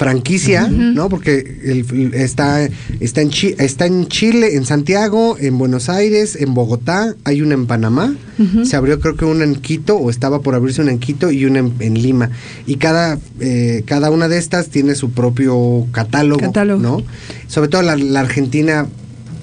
[0.00, 1.10] franquicia, ¿no?
[1.10, 2.66] Porque el- está,
[3.00, 7.52] está, en Chi- está en Chile, en Santiago, en Buenos Aires, en Bogotá, hay una
[7.54, 8.14] en Panamá,
[8.64, 11.44] se abrió creo que una en Quito, o estaba por abrirse una en Quito y
[11.44, 12.30] una en, en Lima.
[12.66, 16.80] Y cada, eh, cada una de estas tiene su propio catálogo, Catálogo.
[16.80, 17.02] ¿no?
[17.46, 18.86] Sobre todo la, la Argentina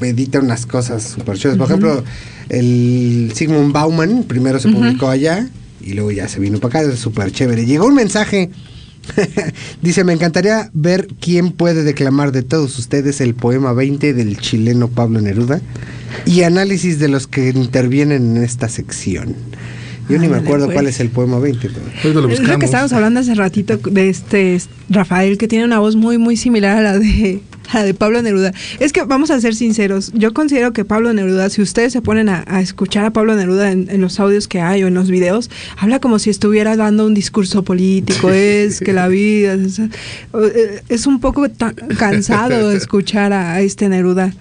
[0.02, 1.58] edita unas cosas súper chulas.
[1.58, 2.04] Por ejemplo,
[2.50, 5.48] el Sigmund Bauman primero se publicó allá
[5.82, 7.66] y luego ya se vino para acá, es súper chévere.
[7.68, 8.50] Llegó un mensaje
[9.82, 14.88] Dice, me encantaría ver quién puede declamar de todos ustedes el poema 20 del chileno
[14.88, 15.62] Pablo Neruda
[16.26, 19.36] y análisis de los que intervienen en esta sección.
[20.10, 20.76] Yo ni me acuerdo pues.
[20.76, 21.68] cuál es el poema 20.
[21.70, 22.60] pero- Ahorita lo Es lo buscamos.
[22.60, 26.78] que estábamos hablando hace ratito de este Rafael, que tiene una voz muy, muy similar
[26.78, 27.42] a la de,
[27.74, 28.54] la de Pablo Neruda.
[28.80, 32.30] Es que vamos a ser sinceros, yo considero que Pablo Neruda, si ustedes se ponen
[32.30, 35.10] a, a escuchar a Pablo Neruda en, en los audios que hay o en los
[35.10, 40.82] videos, habla como si estuviera dando un discurso político, es que la vida es, eh,
[40.90, 41.46] es un poco
[41.98, 44.34] cansado escuchar a, a este Neruda.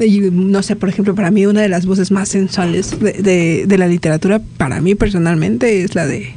[0.00, 3.64] Y no sé, por ejemplo, para mí una de las voces más sensuales de, de-
[3.68, 6.34] de la literatura, para mí personalmente, es la de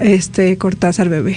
[0.00, 1.36] este Cortázar bebé.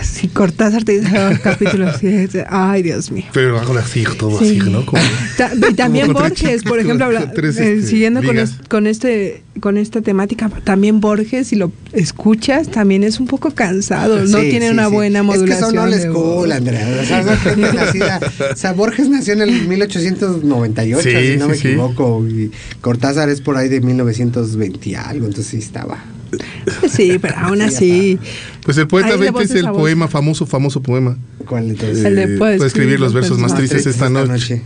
[0.00, 3.24] Así, Cortázar te dice los capítulos es de, ay Dios mío.
[3.34, 4.58] Pero hago así, todo Sí.
[4.60, 4.86] así, ¿no?
[4.86, 5.02] Como-
[5.36, 8.38] Ta- y también Como con tres Borges, por ejemplo, habla- tres, eh, este, siguiendo con,
[8.38, 13.50] es- con este con esta temática, también Borges, si lo escuchas, también es un poco
[13.50, 14.94] cansado, no Sí, tiene sí, una sí.
[14.94, 15.52] buena modulación.
[15.52, 16.88] Es que son old school, Andrea.
[17.02, 21.56] O sea, nacida- o sea, Borges nació en el 1898, Sí, si no sí, me
[21.58, 21.68] sí.
[21.68, 22.26] equivoco.
[22.26, 22.50] Y
[22.80, 26.02] Cortázar es por ahí de 1920 y algo, entonces sí estaba.
[26.88, 28.18] Sí, pero aún Sí, así.
[28.64, 31.16] Pues el poeta 20 es el poema, famoso, famoso poema.
[31.46, 32.04] ¿Cuál entonces?
[32.04, 34.62] El de Eh, puedo puedo escribir los versos más tristes esta noche.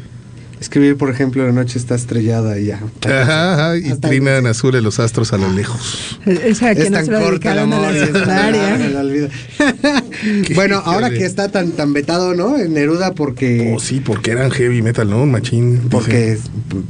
[0.61, 2.81] Escribir, por ejemplo, la noche está estrellada y ya.
[3.05, 4.17] Ajá, ajá, y Hasta ahí.
[4.17, 6.19] trinan azules los astros a lo lejos.
[6.25, 7.95] Esa que Es no tan se lo corta el dedicaron a amor
[10.49, 12.57] y bueno, ahora que está tan tan vetado, ¿no?
[12.59, 15.27] En Neruda porque Oh, sí, porque eran heavy metal, ¿no?
[15.27, 15.75] Machín.
[15.75, 15.89] dice.
[15.91, 16.39] porque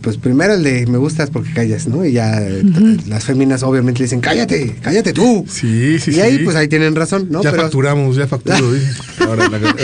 [0.01, 2.05] pues primero el de me gustas porque callas, ¿no?
[2.05, 2.63] Y ya eh,
[3.09, 6.21] las féminas obviamente le dicen, "Cállate, cállate tú." Sí, sí, y sí.
[6.21, 7.43] ahí pues ahí tienen razón, ¿no?
[7.43, 8.57] ya Pero facturamos, ya facturo.
[9.27, 9.75] Ahora la-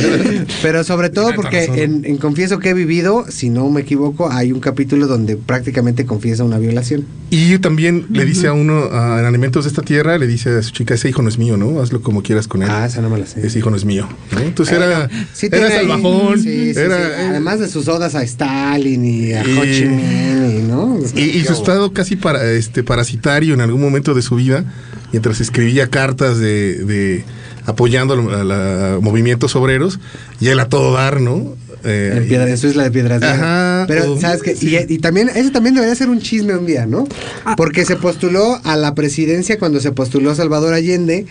[0.62, 4.52] pero sobre todo porque en, en Confieso que he vivido, si no me equivoco, hay
[4.52, 7.04] un capítulo donde prácticamente confiesa una violación.
[7.30, 10.62] Y también le dice a uno, a, en Alimentos de esta Tierra, le dice a
[10.62, 11.80] su chica, ese hijo no es mío, ¿no?
[11.80, 12.68] Hazlo como quieras con él.
[12.70, 13.44] Ah, esa no me la sé.
[13.44, 14.06] Ese hijo no es mío.
[14.32, 14.40] ¿no?
[14.40, 16.38] Entonces era, sí era ahí- salvajón.
[16.40, 17.22] sí, sí, era, sí.
[17.30, 20.98] Además de sus odas a Stalin y a Y- Ho Chi Minh, y, ¿no?
[21.16, 24.64] Y, y su estado casi para, este, parasitario en algún momento de su vida,
[25.12, 27.24] mientras escribía cartas de, de
[27.64, 30.00] apoyando a la- a movimientos obreros,
[30.40, 31.54] y él a todo dar, ¿no?
[31.84, 33.22] Eh, En, piedra, en su isla de piedras.
[33.22, 34.54] Ajá, Pero, ¿sabes qué?
[34.54, 34.68] sí.
[34.88, 37.06] Y, y también, eso también debería ser un chisme un día, ¿no?
[37.44, 37.54] Ah.
[37.56, 41.26] Porque se postuló a la presidencia cuando se postuló Salvador Allende,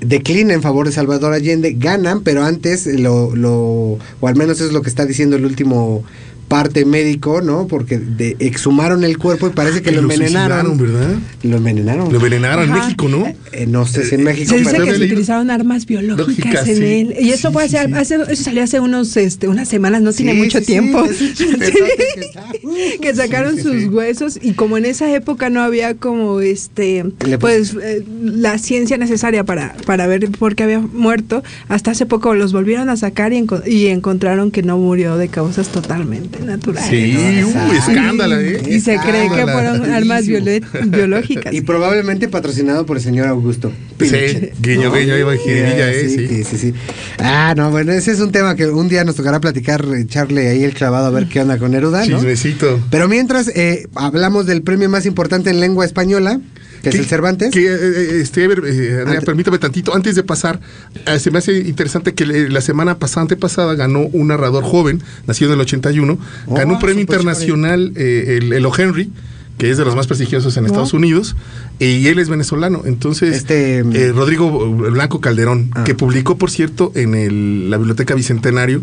[0.00, 4.72] declina en favor de Salvador Allende, ganan, pero antes lo, lo o al menos es
[4.72, 6.04] lo que está diciendo el último
[6.48, 7.66] parte médico, ¿no?
[7.66, 10.78] Porque de, exhumaron el cuerpo y parece que Y lo lo envenenaron.
[10.78, 11.14] ¿verdad?
[11.42, 12.08] Lo envenenaron.
[12.10, 12.72] Lo envenenaron en.
[12.72, 13.26] México, ¿no?
[13.52, 16.68] Eh, no sé si en México, Se dice pero- que se utilizaron armas biológicas Lógicas,
[16.68, 16.82] en sí.
[16.84, 17.14] él.
[17.20, 17.94] Y eso Sí, fue sí, hace, sí.
[17.94, 21.04] hace- eso salió hace unos, este, unas semanas, no tiene mucho sí, sí, tiempo.
[23.00, 23.86] que sacaron sus sí.
[23.88, 28.96] huesos y como en esa época no había como este Le pues eh, la ciencia
[28.96, 33.32] necesaria para, para ver por qué había muerto, hasta hace poco los volvieron a sacar
[33.32, 36.88] y, enco- y encontraron que no murió de causas totalmente naturales.
[36.90, 37.70] Sí, Exacto.
[37.70, 38.62] uy, escándalo, ¿eh?
[38.68, 41.52] Y se cree que fueron armas biológicas.
[41.52, 43.72] Y probablemente patrocinado por el señor Augusto.
[44.00, 46.08] Sí, guiño, guiño, ahí va Jiribilla, ¿eh?
[46.08, 46.28] sí, Sí.
[46.28, 46.74] sí, sí, sí.
[47.18, 50.64] Ah, no, bueno, ese es un tema que un día nos tocará platicar, echarle ahí
[50.64, 52.16] el clavado a ver qué onda con Neruda, ¿no?
[52.18, 52.80] Chismecito.
[52.90, 56.40] Pero mientras eh, hablamos del premio más importante en lengua española,
[56.82, 57.50] que es el Cervantes.
[57.50, 60.60] Que, eh, eh, este, eh, Andrea, permítame tantito, antes de pasar,
[61.06, 65.02] eh, se me hace interesante que le- la semana pasada, antepasada, ganó un narrador joven,
[65.26, 68.72] nacido en el 81, Oh, ganó un premio súper internacional, eh, el, el O.
[68.76, 69.10] Henry,
[69.58, 71.34] que es de los más prestigiosos en Estados Unidos,
[71.80, 72.82] y él es venezolano.
[72.84, 75.82] Entonces, Este, eh, Rodrigo Blanco Calderón, Ah.
[75.82, 78.82] que publicó, por cierto, en el- la Biblioteca Bicentenario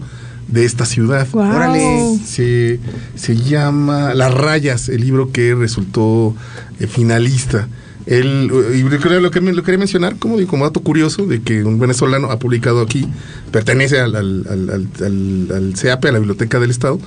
[0.50, 1.28] de esta ciudad.
[1.32, 1.56] Guau.
[1.56, 2.20] Órale.
[2.26, 2.80] Se,
[3.16, 6.36] se llama Las Rayas, el libro que resultó
[6.82, 7.70] eh, finalista.
[8.06, 11.64] Él, eh, y lo que- lo lo quería mencionar como, como dato curioso de que
[11.64, 13.08] un venezolano ha publicado aquí,
[13.52, 14.90] pertenece al, al, al,
[15.52, 17.00] al- CEAPE, a la Biblioteca del Estado,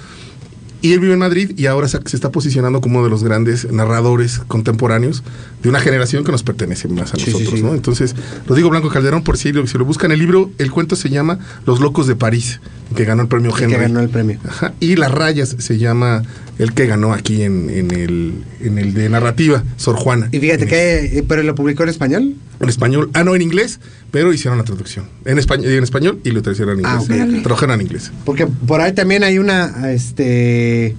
[0.80, 3.24] y él vive en Madrid y ahora se, se está posicionando como uno de los
[3.24, 5.24] grandes narradores contemporáneos
[5.62, 7.62] de una generación que nos pertenece más a Sí, sí, nosotros, sí.
[7.64, 7.74] ¿no?
[7.74, 8.14] Entonces,
[8.46, 11.40] Rodrigo Blanco Calderón, por si lo, si lo buscan el libro, el cuento se llama
[11.66, 12.61] Los Locos de París,
[12.97, 13.74] que ganó el premio Henry.
[13.76, 14.39] que ganó el premio.
[14.47, 16.22] Ajá, y Las Rayas se llama
[16.59, 20.28] el que ganó aquí en, en el, en el de narrativa, Sor Juana.
[20.32, 22.34] Y fíjate que, eh, pero lo publicó en español.
[22.61, 23.78] En español, ah, no, en inglés,
[24.11, 25.05] pero hicieron la traducción.
[25.24, 27.28] En español, en español y lo tradujeron en Ah, inglés.
[27.36, 27.43] ok.
[27.45, 28.11] Tradujeron en inglés.
[28.24, 30.97] Porque por ahí también hay una, este,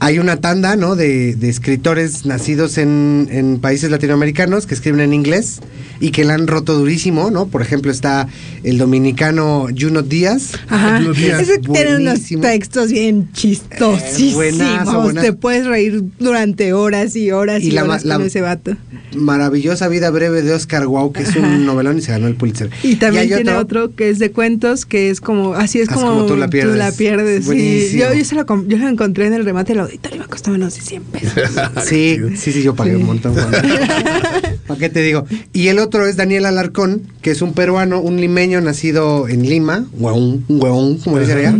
[0.00, 0.96] hay una tanda, ¿no?
[0.96, 5.60] De, de escritores nacidos en, en países latinoamericanos que escriben en inglés
[6.00, 7.46] y que la han roto durísimo, ¿no?
[7.46, 8.26] Por ejemplo, está
[8.64, 10.52] el dominicano Juno Díaz.
[10.68, 11.00] Ajá.
[11.40, 14.32] Ese tiene unos textos bien chistosísimos.
[14.32, 15.26] Eh, buenazo, buenazo.
[15.26, 18.40] Te puedes reír durante horas y horas y, Y la horas ma- con la- ese
[18.40, 18.76] vato.
[19.14, 22.70] Maravillosa vida breve de Oscar Wow, que es un novelón y se ganó el Pulitzer.
[22.82, 26.26] Y también tiene otro, que es de cuentos, que es como, así es como, como
[26.26, 26.94] tú la pierdes.
[26.96, 27.46] pierdes, sí.
[27.46, 28.02] Buenísimo.
[28.04, 30.26] Yo, yo, se lo, com- yo lo encontré en el remate del auditorio y me
[30.26, 31.32] costó menos de 100 pesos.
[31.84, 33.34] Sí, sí, sí, yo pagué un montón.
[34.70, 35.26] ¿Para qué te digo?
[35.52, 39.84] Y el otro es Daniel Alarcón, que es un peruano, un limeño nacido en Lima,
[39.94, 41.56] hueón, un hueón, como dice allá,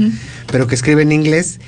[0.53, 1.59] pero que escribe en inglés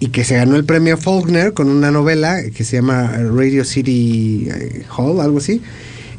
[0.00, 4.48] y que se ganó el premio Faulkner con una novela que se llama Radio City
[4.50, 5.62] eh, Hall, algo así.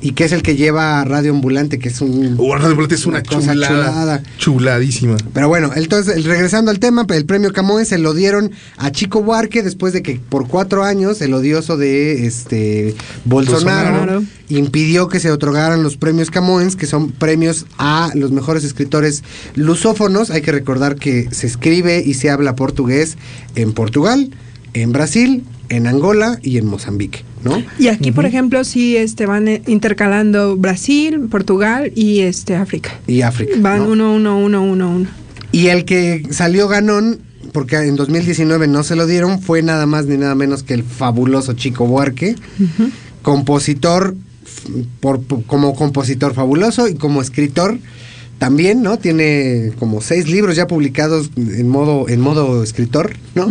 [0.03, 2.35] Y que es el que lleva Radio Ambulante, que es un...
[2.37, 4.23] Oh, Radio Ambulante es una, cosa chulada, chulada.
[4.37, 5.15] Chuladísima.
[5.33, 9.63] Pero bueno, entonces, regresando al tema, el premio Camoes se lo dieron a Chico Buarque
[9.63, 14.23] después de que por cuatro años el odioso de este Bolsonaro, Bolsonaro.
[14.49, 19.23] impidió que se otorgaran los premios Camoens, que son premios a los mejores escritores
[19.55, 20.31] lusófonos.
[20.31, 23.17] Hay que recordar que se escribe y se habla portugués
[23.55, 24.31] en Portugal,
[24.73, 27.63] en Brasil, en Angola y en Mozambique, ¿no?
[27.79, 32.91] Y aquí, por ejemplo, sí este, van eh, intercalando Brasil, Portugal y este África.
[33.07, 33.53] Y África.
[33.59, 33.89] Van ¿no?
[33.91, 35.07] uno, uno, uno, uno, uno.
[35.51, 37.19] Y el que salió ganón,
[37.51, 40.83] porque en 2019 no se lo dieron, fue nada más ni nada menos que el
[40.83, 42.35] fabuloso Chico Buarque,
[43.21, 44.15] compositor,
[44.99, 47.77] por, por- como compositor fabuloso y como escritor
[48.39, 48.97] también, ¿no?
[48.97, 53.47] Tiene como seis libros ya publicados en modo, en modo escritor, ¿no?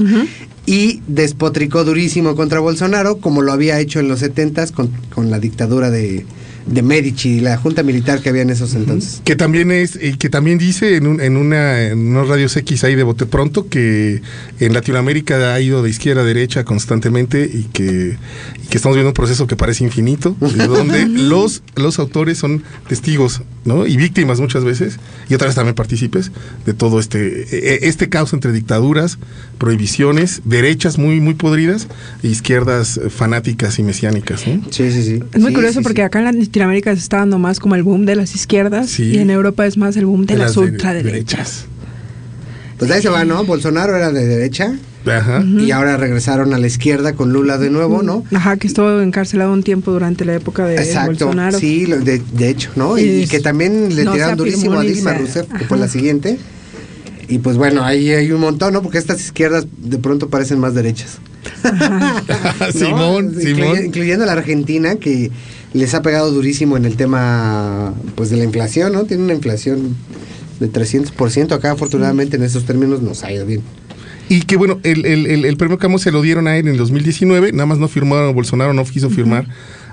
[0.65, 5.41] Y despotricó durísimo contra Bolsonaro, como lo había hecho en los 70s con, con la
[5.41, 6.25] dictadura de,
[6.67, 9.21] de Medici, la junta militar que había en esos entonces.
[9.25, 12.85] Que también es, y que también dice en, un- en una, en unos radios X
[12.85, 14.23] ahí de bote pronto que
[14.61, 18.17] en Latinoamérica ha ido de izquierda a derecha constantemente y que,
[18.63, 22.63] y que estamos viendo un proceso que parece infinito, de donde los, los autores son
[22.89, 23.87] testigos, ¿no?
[23.87, 24.99] Y víctimas muchas veces,
[25.29, 26.31] y otras también partícipes
[26.65, 29.19] de todo este, e- e- este caos entre dictaduras,
[29.59, 31.87] prohibiciones, derechas muy, muy podridas,
[32.23, 34.63] e izquierdas fanáticas y mesiánicas, ¿no?
[34.71, 35.21] Sí, sí, sí.
[35.33, 36.07] Es muy Sí, curioso sí, porque sí.
[36.07, 39.05] acá en Latinoamérica se está dando más como el boom de las izquierdas Sí.
[39.05, 41.65] y en Europa es más el boom de, las de- ultraderechas.
[42.77, 43.43] Pues ahí se va, ¿no?
[43.45, 44.75] Bolsonaro era de derecha
[45.07, 45.43] Ajá.
[45.43, 48.25] y ahora regresaron a la izquierda con Lula de nuevo, ¿no?
[48.35, 51.59] Ajá, que estuvo encarcelado un tiempo durante la época de Exacto, Bolsonaro.
[51.59, 52.99] sí, de, de hecho, ¿no?
[52.99, 56.39] Y, que también le no tiraron durísimo a Dilma se- Rousseff, que fue la siguiente.
[57.29, 58.83] Y pues bueno, ahí hay un montón, ¿no?
[58.83, 61.19] Porque estas izquierdas de pronto parecen más derechas.
[61.65, 62.73] ¿no?
[62.73, 63.87] Simón, Simón.
[63.87, 65.31] Incluyendo la Argentina, que
[65.75, 69.05] les ha pegado durísimo en el tema pues de la inflación, ¿no?
[69.05, 69.97] Tiene una inflación
[70.61, 71.53] de 300%.
[71.53, 73.63] Acá, afortunadamente, en esos términos nos ha ido bien.
[74.29, 76.73] Y que bueno, el, el, el, el premio Camo se lo dieron a él en
[76.73, 79.47] el 2019, nada más no firmaron, Bolsonaro no quiso firmar.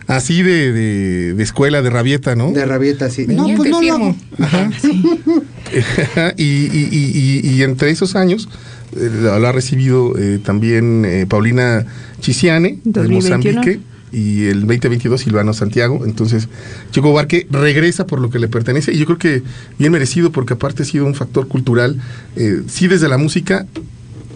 [0.08, 2.52] Así de, de, de escuela, de rabieta, ¿no?
[2.52, 3.28] De rabieta, sí.
[3.28, 4.16] No, pues no lo hago.
[4.40, 4.72] Ajá.
[6.38, 8.50] y, y, y, y, y entre esos años
[8.96, 11.86] eh, lo, lo ha recibido eh, también eh, Paulina
[12.22, 13.56] Chisiane, de 2021.
[13.56, 13.80] Mozambique,
[14.12, 16.02] y el 2022 Silvano Santiago.
[16.06, 16.48] Entonces,
[16.92, 19.44] Chico Barque regresa por lo que le pertenece y yo creo que
[19.78, 22.00] bien merecido porque aparte ha sido un factor cultural,
[22.36, 23.66] eh, sí desde la música,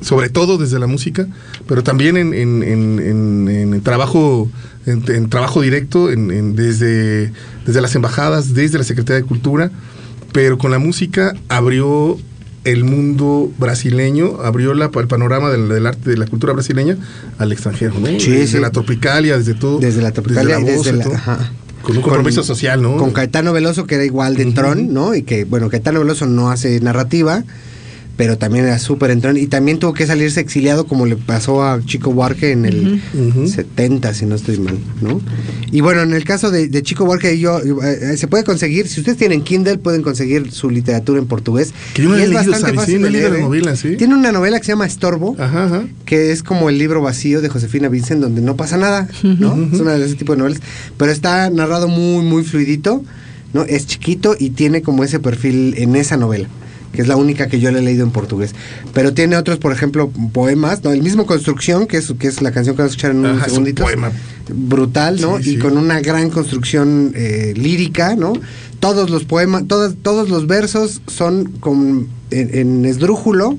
[0.01, 1.27] sobre todo desde la música,
[1.67, 4.49] pero también en, en, en, en- trabajo,
[4.85, 7.31] en, trabajo directo, desde,
[7.65, 9.71] desde las embajadas, desde la Secretaría de Cultura,
[10.33, 12.19] pero con la música abrió
[12.63, 16.97] el mundo brasileño, abrió la, el panorama del, del arte, de la cultura brasileña
[17.37, 18.07] al extranjero, ¿no?
[18.19, 18.59] Sí, desde sí.
[18.59, 19.79] la tropicalia, desde todo.
[19.79, 21.13] Desde la tropicalia voz, desde la- todo.
[21.15, 21.51] ajá.
[21.81, 22.95] Con un compromiso social, ¿no?
[22.95, 25.13] Con Caetano Veloso, que era igual de entrón, ¿no?
[25.15, 27.43] Y que, bueno, Caetano Veloso no hace narrativa,
[28.15, 29.37] pero también era súper entrón.
[29.37, 33.47] Y también tuvo que salirse exiliado, como le pasó a Chico Buarque en el Ujú.
[33.47, 35.19] 70, si no estoy mal, ¿no?
[35.71, 38.99] Y bueno, en el caso de, de Chico Buarque, yo, eh, se puede conseguir, si
[38.99, 41.73] ustedes tienen Kindle, pueden conseguir su literatura en portugués.
[41.95, 43.41] Que yo no Y la he es leído, bastante fácil Sí, de leer, ¿eh?
[43.41, 43.95] novela, sí.
[43.97, 45.83] Tiene una novela que se llama Estorbo, Ajá, ajá.
[46.05, 49.57] que es como el libro vacío de Josefina Vincent, donde no pasa nada, ¿no?
[49.73, 50.59] Es una de ese tipo de novelas.
[50.97, 53.03] Pero está narrado muy, muy fluidito,
[53.53, 53.63] ¿no?
[53.63, 56.47] Es chiquito y tiene como ese perfil en esa novela,
[56.93, 58.55] que es la única que yo le he leído en portugués.
[58.93, 60.91] Pero tiene otros, por ejemplo, poemas, ¿no?
[60.91, 63.47] El mismo Construcción, que es, que es la canción que vamos a escuchar en Ajá,
[63.51, 64.11] un es un poema.
[64.53, 65.37] Brutal, ¿no?
[65.39, 65.59] Sí, y sí.
[65.59, 68.33] con una gran construcción eh, lírica, ¿no?
[68.79, 73.57] Todos los poemas, todos, todos los versos son con, en, en esdrújulo,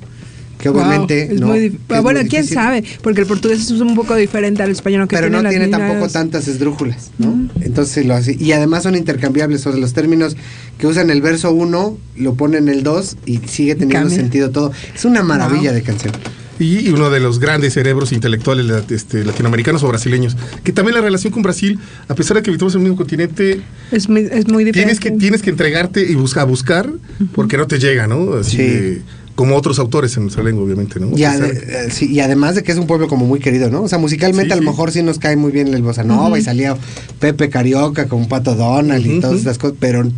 [0.58, 1.34] que Wow, obviamente...
[1.34, 1.48] es ¿no?
[1.48, 2.54] muy es bueno, muy quién difícil.
[2.54, 5.66] sabe, porque el portugués es un poco diferente al español, que pero no las tiene
[5.66, 7.48] líneas- tampoco tantas esdrújulas, ¿no?
[7.60, 8.36] Entonces lo hace.
[8.38, 10.36] Y además son intercambiables, o sea, los términos
[10.78, 14.16] que usan el verso 1 lo ponen el 2 y sigue teniendo Cambia.
[14.16, 14.72] sentido todo.
[14.94, 15.74] Es una maravilla Wow.
[15.74, 16.12] de canción.
[16.56, 20.36] y uno de los grandes cerebros intelectuales este, latinoamericanos o brasileños.
[20.62, 23.60] Que también la relación con Brasil, a pesar de que vivimos en el mismo continente,
[23.90, 25.00] Es muy, es muy tienes diferente.
[25.00, 26.88] que, tienes que entregarte y buscar, buscar
[27.34, 28.34] porque no te llega, ¿no?
[28.34, 28.56] Así Sí.
[28.62, 29.02] de-
[29.34, 31.08] como otros autores en nuestra lengua, obviamente, ¿no?
[31.18, 33.82] Y, ade- eh, sí, y además de que es un pueblo como muy querido, ¿no?
[33.82, 34.68] O sea, musicalmente Sí, a lo sí.
[34.68, 36.76] mejor sí nos cae muy bien el bossa nova y salía
[37.18, 40.08] Pepe Carioca con Pato Donald y todas estas cosas, pero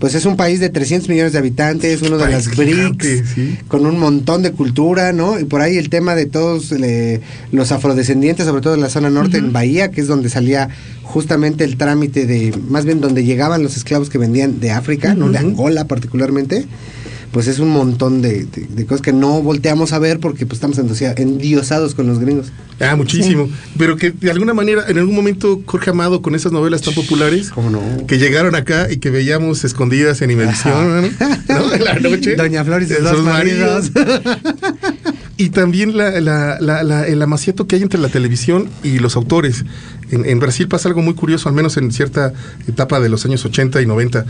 [0.00, 3.58] pues es un país de 300 millones de habitantes, uno de las BRICS, sí.
[3.68, 5.38] con un montón de cultura, ¿no?
[5.38, 7.20] Y por ahí el tema de todos eh,
[7.50, 10.70] los afrodescendientes, sobre todo en la zona norte, en Bahía, que es donde salía
[11.02, 15.28] justamente el trámite de, más bien donde llegaban los esclavos que vendían de África, ¿no?
[15.30, 15.36] De.
[15.36, 16.64] Angola particularmente
[17.32, 20.56] pues es un montón de, de- de cosas que no volteamos a ver porque pues
[20.58, 22.52] estamos endiosados con los gringos.
[22.80, 23.48] Ah, muchísimo.
[23.78, 27.50] Pero que de alguna manera, en algún momento, Jorge Amado, con esas novelas tan populares,
[27.50, 27.80] ¿Cómo no?
[28.06, 31.08] que llegaron acá y que veíamos escondidas en Imevisión, ¿no?
[31.48, 31.72] ¿no?
[31.74, 32.34] En la noche.
[32.36, 33.90] Doña Flor y dos maridos.
[35.36, 39.16] y también la, la- la- la- el amaciato que hay entre la televisión y los
[39.16, 39.64] autores.
[40.10, 42.32] En, en Brasil pasa algo muy curioso, al menos en cierta
[42.68, 44.26] etapa de los años 80 y 90.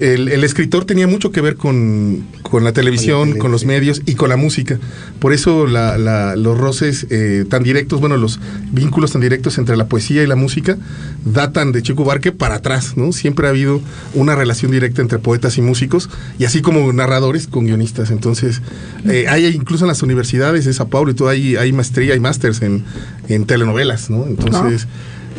[0.00, 3.66] El, el escritor tenía mucho que ver con, con la televisión, tele, con los sí.
[3.66, 4.78] medios y con la música.
[5.18, 8.40] Por eso la- la- los roces eh, tan directos, bueno, los
[8.72, 10.78] vínculos tan directos entre la poesía y la música
[11.24, 13.12] datan de Chico Barque para atrás, ¿no?
[13.12, 13.80] Siempre ha habido
[14.14, 18.10] una relación directa entre poetas y músicos, y así como narradores con guionistas.
[18.10, 18.62] Entonces,
[19.06, 22.20] eh, hay incluso en las universidades de Sao Paulo y todo, hay, hay maestría y
[22.20, 22.84] másters en,
[23.28, 24.26] en telenovelas, ¿no?
[24.26, 24.86] Entonces,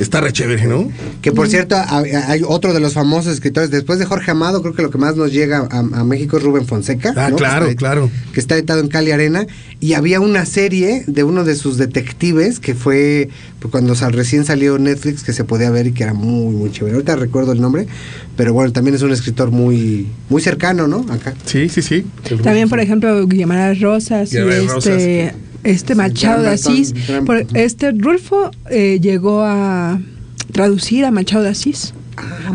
[0.03, 0.89] está re chévere, ¿no?
[1.21, 4.73] Que por cierto, ha- hay otro de los famosos escritores, después de Jorge Amado, creo
[4.73, 7.13] que lo que más nos llega a, a México es Rubén Fonseca.
[7.15, 7.35] Ah, ¿no?
[7.35, 8.09] claro, que está, claro.
[8.33, 9.45] Que está editado en Cali Arena.
[9.79, 13.29] Y había una serie de uno de sus detectives que fue
[13.59, 16.71] pues, cuando sal- recién salió Netflix, que se podía ver y que era muy, muy
[16.71, 16.93] chévere.
[16.95, 17.87] Ahorita recuerdo el nombre,
[18.37, 21.05] pero bueno, también es un escritor muy, muy cercano, ¿no?
[21.09, 21.33] Acá.
[21.45, 22.05] Sí, sí, sí.
[22.43, 25.33] También, por ejemplo, Guimarães Rosas y Guimarães Rosas, este,
[25.63, 26.93] este Machado de Asís.
[27.25, 29.99] Por- este Rulfo eh, llegó a
[30.51, 31.93] traducir a Machado de Asís.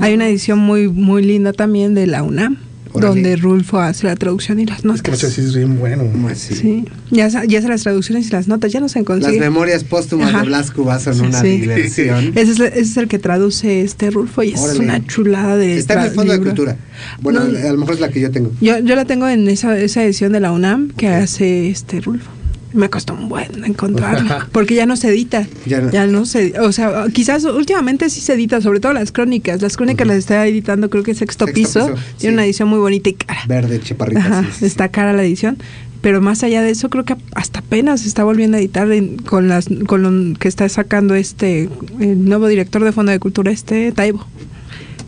[0.01, 2.59] Hay una edición muy muy linda también de la UNAM,
[2.93, 3.09] Órale.
[3.09, 5.33] donde Rulfo hace la traducción y las Es que notas.
[5.33, 6.05] Sí es bien bueno.
[6.35, 6.55] Sí.
[6.55, 9.41] Sí, ya, ya hace las traducciones y las notas, ya no se Las consigue.
[9.41, 10.41] memorias póstumas Ajá.
[10.43, 11.59] de Blas Cubas son una Sí.
[11.63, 12.33] diversión.
[12.37, 15.95] Ese es, ese es el que traduce este Rulfo y es una chulada de Está
[15.95, 16.39] en el Fondo de.
[16.41, 16.77] Cultura.
[17.23, 17.59] Bueno, No.
[17.59, 18.53] a lo mejor es la que yo tengo.
[18.61, 22.31] Yo, yo la tengo en esa, esa edición de la UNAM que hace este Rulfo.
[22.73, 25.47] Me costó un buen encontrarla, porque ya no se edita.
[25.67, 26.27] Ya Ya no.
[26.27, 29.63] se, o sea, quizás últimamente sí se edita, sobre todo las crónicas.
[29.63, 31.87] Las crónicas las está editando, creo que sexto, Sexto piso.
[31.87, 32.35] Piso, Tiene sí.
[32.35, 33.41] una edición muy bonita y cara.
[33.47, 34.21] Verde, chaparrita.
[34.21, 34.67] Ajá, sí, sí, sí.
[34.67, 35.57] está cara la edición.
[36.03, 39.17] Pero más allá de eso, creo que hasta apenas se está volviendo a editar en-
[39.17, 43.51] con las con lo que está sacando este el nuevo director de Fondo de Cultura,
[43.51, 44.25] este Taibo.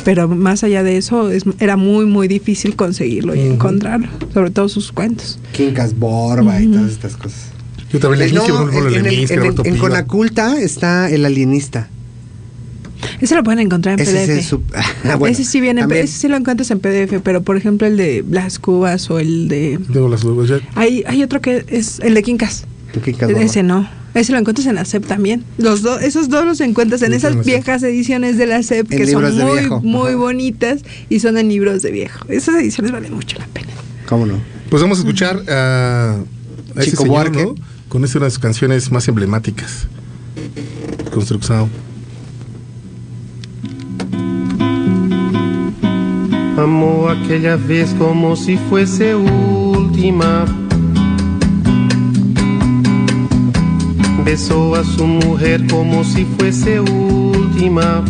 [0.04, 4.68] Pero más allá de eso, es- era muy, muy difícil conseguirlo y encontrarlo, sobre todo
[4.68, 5.38] sus cuentos.
[5.52, 7.48] Quincas Borba y todas estas cosas.
[7.92, 9.76] Yo también Eh, no, ejemplo, en, en en en.
[9.78, 11.88] Conaculta está el alienista.
[13.20, 14.38] Ese lo pueden encontrar en Ese PDF.
[14.38, 14.60] es su-
[15.04, 16.04] Ah, bueno, ese sí viene, en- también.
[16.04, 19.48] ese sí lo encuentras en PDF, pero por ejemplo el de Blas Cubas o el
[19.48, 20.60] de Tengo las ya.
[20.74, 22.64] hay hay otro que es el de Quincas.
[23.04, 23.44] Quincas Borba.
[23.44, 23.88] Ese no.
[24.14, 25.44] Ese lo encuentras en la SEP también.
[25.58, 28.98] Los dos, esos dos los encuentras en Sí, esas viejas ediciones de la SEP En
[28.98, 30.16] que son muy, muy Ajá.
[30.16, 32.24] bonitas y son en libros de viejo.
[32.28, 33.68] Esas ediciones valen mucho la pena.
[34.08, 34.40] ¿Cómo no?
[34.70, 36.16] Pues vamos a escuchar a,
[36.76, 37.44] a ese Chico señor, Buarque.
[37.44, 37.54] ¿no?
[37.88, 39.86] Con esta una de sus canciones más emblemáticas.
[41.12, 41.70] Construcción.
[46.58, 50.44] Amou aquella vez como si fuese última.
[54.30, 58.04] Besó a su mujer como si fuese última.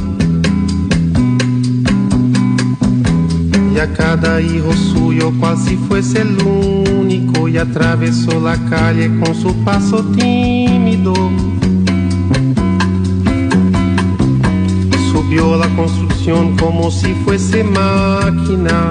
[3.72, 7.46] Y a cada hijo suyo cual si fuese el único.
[7.46, 11.14] Y atravesó la calle con su paso tímido.
[15.12, 18.90] Subió la construcción como si fuese máquina.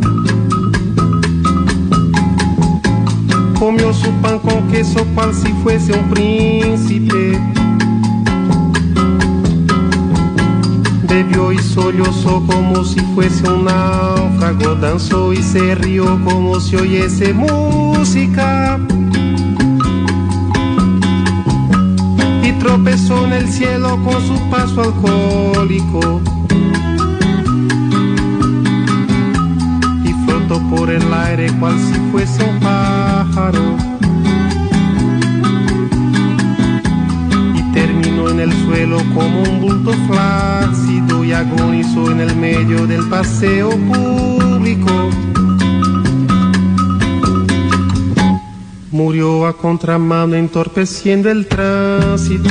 [3.61, 7.39] Comió su pan con queso cual si fuese un príncipe.
[11.07, 14.73] Bebió y sollozó como si fuese un náufrago.
[14.81, 18.79] Danzó y se rió como si oyese música.
[22.41, 26.19] Y tropezó en el cielo con su paso alcohólico.
[30.03, 33.00] Y flotó por el aire cual si fuese un pájaro.
[37.55, 43.07] Y terminó en el suelo como un bulto flácido y agonizó en el medio del
[43.09, 44.91] paseo público.
[48.89, 52.49] Murió a contramano entorpeciendo el tránsito.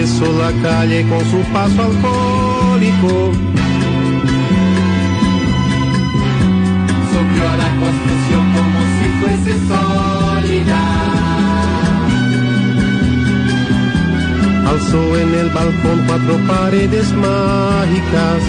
[0.00, 3.32] Atravesó la calle con su paso alcohólico.
[7.10, 10.82] Subió a la construcción como si fuese sólida.
[14.68, 18.42] Alzó en el balcón cuatro paredes mágicas.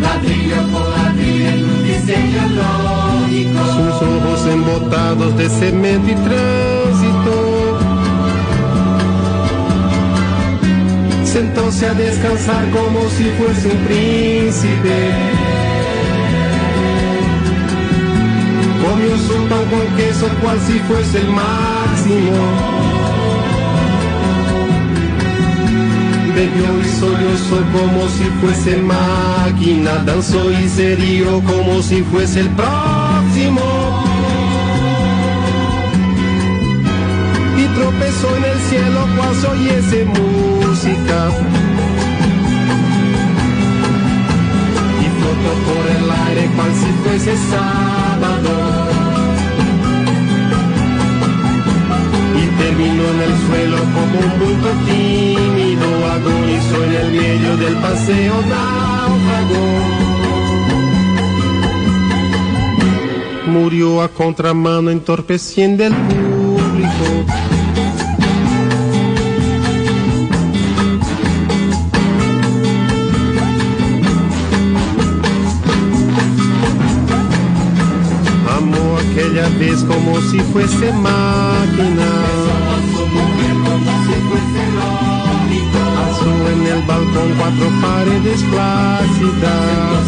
[0.00, 3.60] Ladrillo por ladrillo en un diseño lógico.
[3.64, 6.77] Sus ojos embotados de cemento y tránsito.
[11.38, 14.96] Sentóse a descansar como si fuese un príncipe.
[18.82, 22.42] Comió su pan con queso cual si fuese el máximo.
[26.34, 32.48] Bebió y sollozó como si fuese máquina, danzó y se rió como si fuese el
[32.48, 33.77] próximo.
[37.98, 41.30] Y tropezó en el cielo cual se oyese música.
[45.00, 48.88] Y flotó por el aire cual si fuese sábado.
[52.36, 58.34] y terminó en el suelo como un bulto tímido, agonizó en el medio del paseo
[58.42, 59.62] náufrago.
[63.46, 67.37] Murió a contramano entorpeciendo el público.
[79.58, 82.08] Vez como si fuese máquina.
[85.98, 90.02] Alzó en el balcón cuatro paredes plácidas.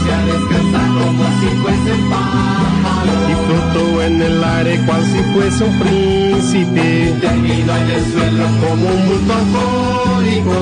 [3.28, 7.14] Y flotó en el aire cual si fuese un príncipe.
[7.20, 10.58] Terminó en el suelo Como un bulto alcohólico.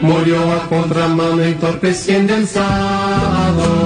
[0.00, 3.85] Murió a contramano entorpeciendo el sábado.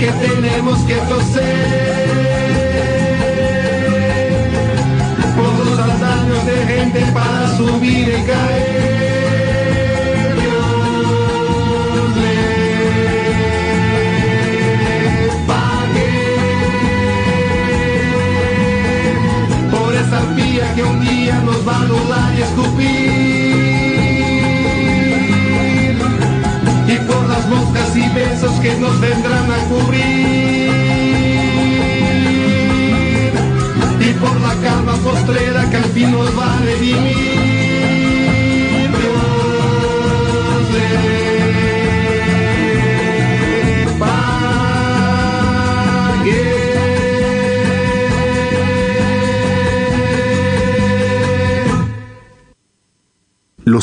[0.00, 1.19] Que tenemos que toser,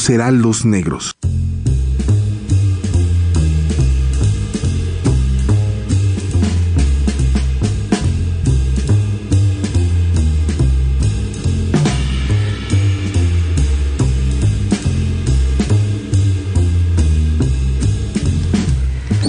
[0.08, 1.18] Serán los negros.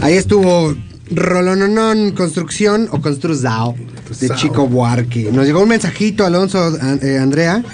[0.00, 0.76] Ahí estuvo
[1.10, 3.74] Rolononon Construcción o Construzao
[4.20, 5.32] de Chico Buarque.
[5.32, 7.64] Nos llegó un mensajito, Alonso eh, Andrea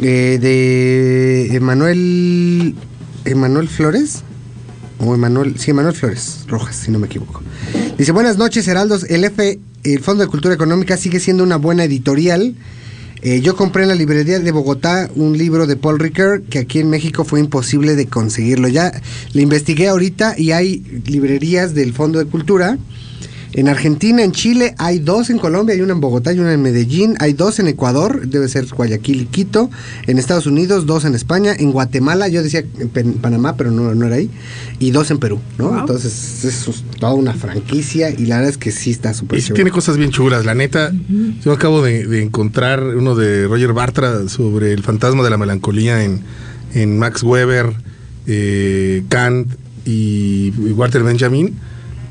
[0.00, 2.74] eh, de Emanuel.
[3.24, 4.22] Emanuel Flores.
[4.98, 5.58] O Emanuel.
[5.58, 7.42] Sí, Emanuel Flores Rojas, si no me equivoco.
[7.98, 9.04] Dice: Buenas noches, Heraldos.
[9.10, 12.54] El F, el Fondo de Cultura Económica, sigue siendo una buena editorial.
[13.26, 16.80] Eh, yo compré en la librería de Bogotá un libro de Paul Ricoeur que aquí
[16.80, 18.68] en México fue imposible de conseguirlo.
[18.68, 19.00] Ya
[19.32, 22.76] le investigué ahorita y hay librerías del Fondo de Cultura.
[23.54, 26.60] En Argentina, en Chile, hay dos en Colombia, hay una en Bogotá y una en
[26.60, 29.70] Medellín, hay dos en Ecuador, debe ser Guayaquil y Quito,
[30.08, 34.06] en Estados Unidos, dos en España, en Guatemala, yo decía en Panamá, pero no, no
[34.06, 34.28] era ahí,
[34.80, 35.68] y dos en Perú, ¿no?
[35.68, 35.78] Wow.
[35.78, 39.42] Entonces, eso es toda una franquicia y la verdad es que sí está súper Y
[39.42, 40.44] sí tiene cosas bien chulas.
[40.44, 40.92] La neta,
[41.40, 46.02] yo acabo de, de encontrar uno de Roger Bartra sobre el fantasma de la melancolía
[46.02, 46.22] en,
[46.74, 47.72] en Max Weber,
[48.26, 49.48] eh, Kant
[49.84, 51.54] y Walter Benjamin,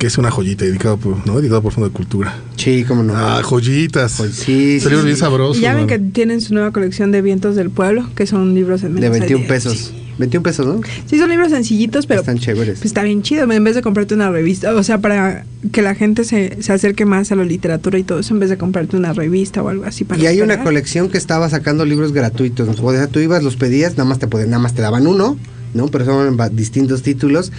[0.04, 1.38] que es una joyita dedicado por, ¿no?
[1.38, 2.38] dedicado por Fondo de Cultura.
[2.58, 3.14] Sí, cómo no.
[3.16, 4.16] Ah, joyitas.
[4.18, 5.16] Pues sí, sí, bien sí.
[5.16, 5.60] sabrosos.
[5.60, 8.84] Y ya ven que tienen su nueva colección de vientos del pueblo, que son libros
[8.84, 9.78] en de menos 21 de- pesos.
[9.78, 9.92] Sí.
[10.18, 10.82] 21 pesos, ¿no?
[11.06, 12.80] Sí, son libros sencillitos, pero Están chéveres.
[12.80, 13.50] pues, está bien chido.
[13.50, 17.06] En vez de comprarte una revista, o sea, para que la gente se, se acerque
[17.06, 19.86] más a la literatura y todo eso, en vez de comprarte una revista o algo
[19.86, 22.68] así para Y hay una colección que estaba sacando libros gratuitos.
[22.68, 25.38] O sea, tú ibas, los pedías, nada más te podían, nada más te daban uno,
[25.74, 25.88] ¿no?
[25.88, 27.52] Pero son distintos títulos.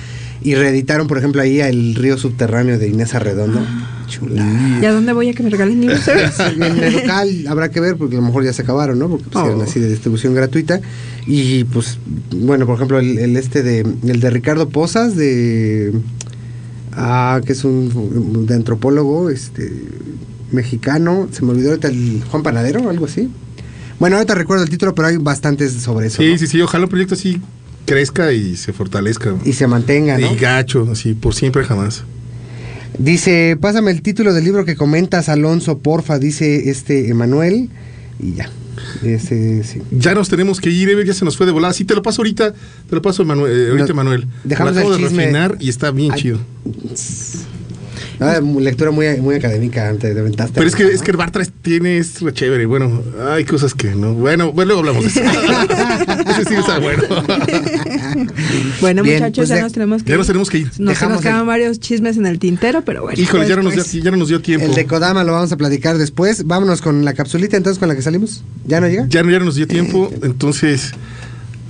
[0.43, 3.61] Y reeditaron, por ejemplo, ahí El río subterráneo de Inés Arredondo.
[4.09, 4.79] Chula.
[4.83, 6.01] ¿Y a dónde voy a que me regalen libros?
[6.57, 9.09] En el local habrá que ver, porque a lo mejor ya se acabaron, ¿no?
[9.09, 9.65] Porque pusieron Oh.
[9.65, 10.81] así de distribución gratuita.
[11.27, 11.99] Y pues,
[12.31, 15.93] bueno, por ejemplo, el, el este de, el de Ricardo Posas, de.
[16.93, 19.73] Ah, que es un de antropólogo, este.
[20.53, 21.29] Mexicano.
[21.33, 23.31] Se me olvidó ahorita el Juan Panadero, algo así.
[23.99, 26.23] Bueno, ahorita recuerdo el título, pero hay bastantes sobre eso.
[26.23, 26.39] Sí, ¿no?
[26.39, 26.61] sí, sí.
[26.61, 27.41] Ojalá un proyecto así
[27.85, 29.35] crezca y se fortalezca.
[29.45, 30.33] Y se mantenga, ¿no?
[30.33, 32.05] Y gacho, así, por siempre jamás.
[32.99, 37.69] Dice, pásame el título del libro que comentas, Alonso, porfa, dice este Emanuel.
[38.21, 38.49] Y ya.
[39.03, 39.83] Ese, sí.
[39.91, 41.73] Ya nos tenemos que ir, Ever, ya se nos fue de volada.
[41.75, 44.27] Sí, te lo paso ahorita, te lo paso Manuel, eh, ahorita No, Manuel.
[44.45, 46.39] dejamos lo acabo el de refinar y está bien Ay, chido.
[48.21, 50.53] Ah, lectura muy, muy académica antes de aventaste.
[50.55, 50.91] Pero es que, ¿no?
[50.91, 52.67] es que el Bartra es- tiene, es re chévere.
[52.67, 54.15] Bueno, hay cosas que no.
[54.15, 55.21] Bueno, bueno luego hablamos de eso.
[56.31, 57.03] Ese sí está bueno.
[58.81, 60.67] bueno, Bien, muchachos, pues ya nos tenemos que ya nos tenemos que ir.
[60.67, 63.21] Nos, nos Dejamos quedan el- varios chismes en el tintero, pero bueno.
[63.21, 64.67] Híjole, ya no, nos pues, dio, ya no nos dio tiempo.
[64.67, 66.45] El de Kodama lo vamos a platicar después.
[66.47, 68.45] Vámonos con la capsulita entonces con la que salimos.
[68.67, 69.07] ¿Ya no llega?
[69.09, 70.11] Ya, no- ya no nos dio tiempo.
[70.23, 70.93] Entonces,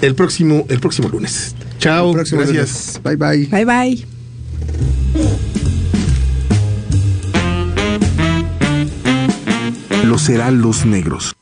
[0.02, 1.54] el próximo, el próximo lunes.
[1.78, 2.10] Chao.
[2.10, 3.00] El próximo gracias.
[3.02, 3.02] lunes.
[3.02, 3.46] Bye bye.
[3.46, 5.03] Bye bye.
[10.04, 11.34] Los Heraldos Negros.